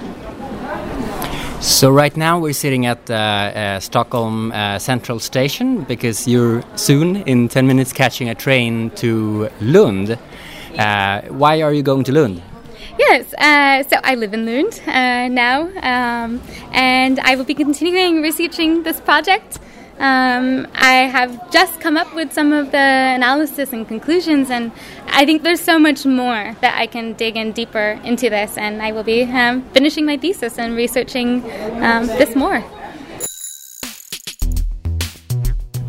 So 1.61 1.91
right 1.91 2.15
now 2.15 2.39
we're 2.39 2.53
sitting 2.53 2.85
at 2.85 3.11
uh, 3.11 3.13
uh, 3.13 3.79
Stockholm 3.81 4.53
uh, 4.53 4.79
Central 4.79 5.19
Station 5.19 5.83
because 5.83 6.25
you're 6.25 6.63
soon, 6.75 7.17
in 7.23 7.49
10 7.49 7.67
minutes, 7.67 7.91
catching 7.91 8.29
a 8.29 8.35
train 8.35 8.91
to 8.91 9.49
Lund. 9.59 10.17
Uh, 10.77 11.21
why 11.23 11.61
are 11.61 11.73
you 11.73 11.83
going 11.83 12.05
to 12.05 12.13
Lund? 12.13 12.41
Yes, 12.99 13.33
uh, 13.35 13.81
so 13.89 13.97
I 14.03 14.15
live 14.15 14.33
in 14.33 14.45
Lund 14.45 14.81
uh, 14.85 15.29
now, 15.29 15.69
um, 15.81 16.41
and 16.73 17.17
I 17.21 17.37
will 17.37 17.45
be 17.45 17.53
continuing 17.53 18.21
researching 18.21 18.83
this 18.83 18.99
project. 18.99 19.57
Um, 19.99 20.67
I 20.75 21.07
have 21.07 21.49
just 21.49 21.79
come 21.79 21.95
up 21.95 22.13
with 22.13 22.33
some 22.33 22.51
of 22.51 22.71
the 22.71 22.77
analysis 22.77 23.71
and 23.71 23.87
conclusions, 23.87 24.49
and 24.49 24.73
I 25.07 25.25
think 25.25 25.43
there's 25.43 25.61
so 25.61 25.79
much 25.79 26.05
more 26.05 26.57
that 26.59 26.77
I 26.77 26.87
can 26.87 27.13
dig 27.13 27.37
in 27.37 27.53
deeper 27.53 28.01
into 28.03 28.29
this, 28.29 28.57
and 28.57 28.81
I 28.81 28.91
will 28.91 29.03
be 29.03 29.23
um, 29.23 29.61
finishing 29.69 30.05
my 30.05 30.17
thesis 30.17 30.59
and 30.59 30.75
researching 30.75 31.41
um, 31.81 32.07
this 32.07 32.35
more. 32.35 32.61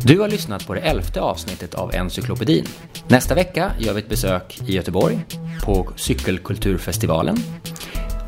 Du 0.03 0.19
har 0.19 0.29
lyssnat 0.29 0.67
på 0.67 0.73
det 0.73 0.79
elfte 0.79 1.21
avsnittet 1.21 1.75
av 1.75 1.95
Encyklopedin. 1.95 2.65
Nästa 3.07 3.35
vecka 3.35 3.71
gör 3.79 3.93
vi 3.93 3.99
ett 3.99 4.09
besök 4.09 4.59
i 4.67 4.73
Göteborg 4.73 5.25
på 5.63 5.89
Cykelkulturfestivalen. 5.95 7.37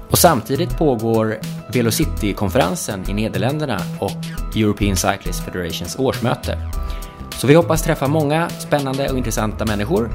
Och 0.10 0.18
samtidigt 0.18 0.78
pågår 0.78 1.40
Velocity-konferensen 1.74 3.10
i 3.10 3.14
Nederländerna 3.14 3.80
och 4.00 4.56
European 4.56 4.96
Cyclist 4.96 5.46
Federations 5.46 5.96
årsmöte. 6.00 6.58
Så 7.38 7.48
vi 7.48 7.54
hoppas 7.54 7.84
träffa 7.84 8.08
många 8.08 8.50
spännande 8.50 9.10
och 9.10 9.18
intressanta 9.18 9.66
människor 9.66 10.10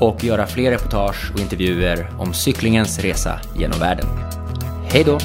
och 0.00 0.24
göra 0.24 0.46
fler 0.46 0.70
reportage 0.70 1.30
och 1.34 1.40
intervjuer 1.40 2.10
om 2.18 2.34
cyklingens 2.34 2.98
resa 2.98 3.40
genom 3.56 3.80
världen. 3.80 4.06
Hej 4.90 5.04
då! 5.04 5.18